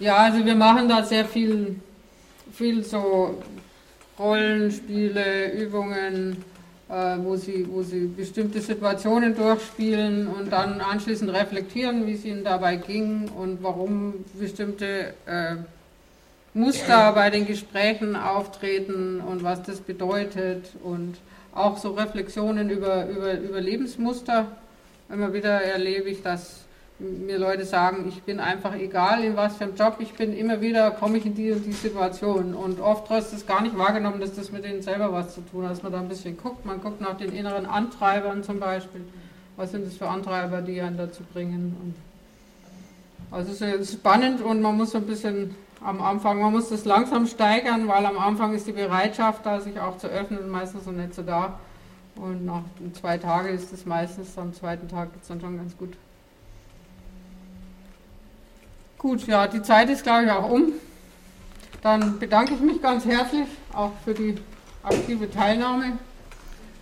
Ja, 0.00 0.16
also 0.16 0.42
wir 0.46 0.54
machen 0.54 0.88
da 0.88 1.02
sehr 1.02 1.26
viel, 1.26 1.76
viel 2.54 2.82
so 2.82 3.42
Rollenspiele, 4.18 5.52
Übungen, 5.52 6.42
äh, 6.88 7.18
wo, 7.18 7.36
sie, 7.36 7.68
wo 7.70 7.82
sie 7.82 8.06
bestimmte 8.06 8.62
Situationen 8.62 9.36
durchspielen 9.36 10.26
und 10.26 10.50
dann 10.50 10.80
anschließend 10.80 11.30
reflektieren, 11.30 12.06
wie 12.06 12.14
es 12.14 12.24
ihnen 12.24 12.44
dabei 12.44 12.76
ging 12.76 13.28
und 13.28 13.62
warum 13.62 14.24
bestimmte 14.38 15.12
äh, 15.26 15.56
Muster 16.54 17.12
bei 17.12 17.28
den 17.28 17.46
Gesprächen 17.46 18.16
auftreten 18.16 19.20
und 19.20 19.44
was 19.44 19.62
das 19.64 19.80
bedeutet 19.80 20.70
und 20.82 21.18
auch 21.54 21.76
so 21.76 21.90
Reflexionen 21.90 22.70
über, 22.70 23.06
über, 23.06 23.38
über 23.38 23.60
Lebensmuster. 23.60 24.46
Immer 25.12 25.34
wieder 25.34 25.60
erlebe 25.60 26.08
ich, 26.08 26.22
dass 26.22 26.59
mir 27.00 27.38
Leute 27.38 27.64
sagen, 27.64 28.06
ich 28.08 28.22
bin 28.22 28.40
einfach 28.40 28.74
egal 28.74 29.24
in 29.24 29.36
was 29.36 29.56
für 29.56 29.64
einem 29.64 29.74
Job 29.74 29.96
ich 30.00 30.12
bin, 30.14 30.36
immer 30.36 30.60
wieder 30.60 30.90
komme 30.90 31.18
ich 31.18 31.26
in 31.26 31.34
die 31.34 31.50
und 31.50 31.64
die 31.64 31.72
Situation. 31.72 32.54
Und 32.54 32.80
oft 32.80 33.08
hast 33.08 33.32
du 33.32 33.36
es 33.36 33.46
gar 33.46 33.62
nicht 33.62 33.76
wahrgenommen, 33.76 34.20
dass 34.20 34.34
das 34.34 34.52
mit 34.52 34.64
denen 34.64 34.82
selber 34.82 35.12
was 35.12 35.34
zu 35.34 35.40
tun 35.40 35.64
hat, 35.64 35.72
dass 35.72 35.82
man 35.82 35.92
da 35.92 36.00
ein 36.00 36.08
bisschen 36.08 36.36
guckt. 36.36 36.64
Man 36.66 36.80
guckt 36.80 37.00
nach 37.00 37.16
den 37.16 37.32
inneren 37.32 37.66
Antreibern 37.66 38.42
zum 38.42 38.60
Beispiel. 38.60 39.02
Was 39.56 39.72
sind 39.72 39.86
das 39.86 39.96
für 39.96 40.08
Antreiber, 40.08 40.60
die 40.60 40.80
einen 40.80 40.98
dazu 40.98 41.22
bringen? 41.32 41.76
Und 41.82 41.94
also 43.30 43.52
es 43.52 43.60
ist 43.60 43.92
spannend 43.94 44.42
und 44.42 44.60
man 44.60 44.76
muss 44.76 44.90
so 44.90 44.98
ein 44.98 45.06
bisschen 45.06 45.54
am 45.82 46.02
Anfang, 46.02 46.40
man 46.40 46.52
muss 46.52 46.68
das 46.68 46.84
langsam 46.84 47.26
steigern, 47.26 47.88
weil 47.88 48.04
am 48.04 48.18
Anfang 48.18 48.54
ist 48.54 48.66
die 48.66 48.72
Bereitschaft 48.72 49.46
da, 49.46 49.60
sich 49.60 49.80
auch 49.80 49.96
zu 49.96 50.08
öffnen, 50.08 50.50
meistens 50.50 50.84
noch 50.84 50.92
nicht 50.92 51.14
so 51.14 51.22
da. 51.22 51.58
Und 52.16 52.44
nach 52.44 52.62
zwei 53.00 53.16
Tagen 53.16 53.48
ist 53.48 53.72
es 53.72 53.86
meistens, 53.86 54.36
am 54.36 54.52
zweiten 54.52 54.88
Tag 54.88 55.12
geht 55.12 55.22
es 55.22 55.28
dann 55.28 55.40
schon 55.40 55.56
ganz 55.56 55.76
gut. 55.78 55.94
Gut, 59.00 59.26
ja, 59.26 59.46
die 59.46 59.62
Zeit 59.62 59.88
ist, 59.88 60.02
glaube 60.02 60.26
ich, 60.26 60.30
auch 60.30 60.50
um. 60.50 60.74
Dann 61.82 62.18
bedanke 62.18 62.52
ich 62.52 62.60
mich 62.60 62.82
ganz 62.82 63.06
herzlich 63.06 63.48
auch 63.72 63.92
für 64.04 64.12
die 64.12 64.34
aktive 64.82 65.30
Teilnahme 65.30 65.98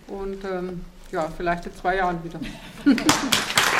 und 0.07 0.43
ähm, 0.43 0.83
ja, 1.13 1.29
vielleicht 1.37 1.67
in 1.67 1.75
zwei 1.75 1.95
Jahren 1.95 2.21
wieder. 2.21 2.41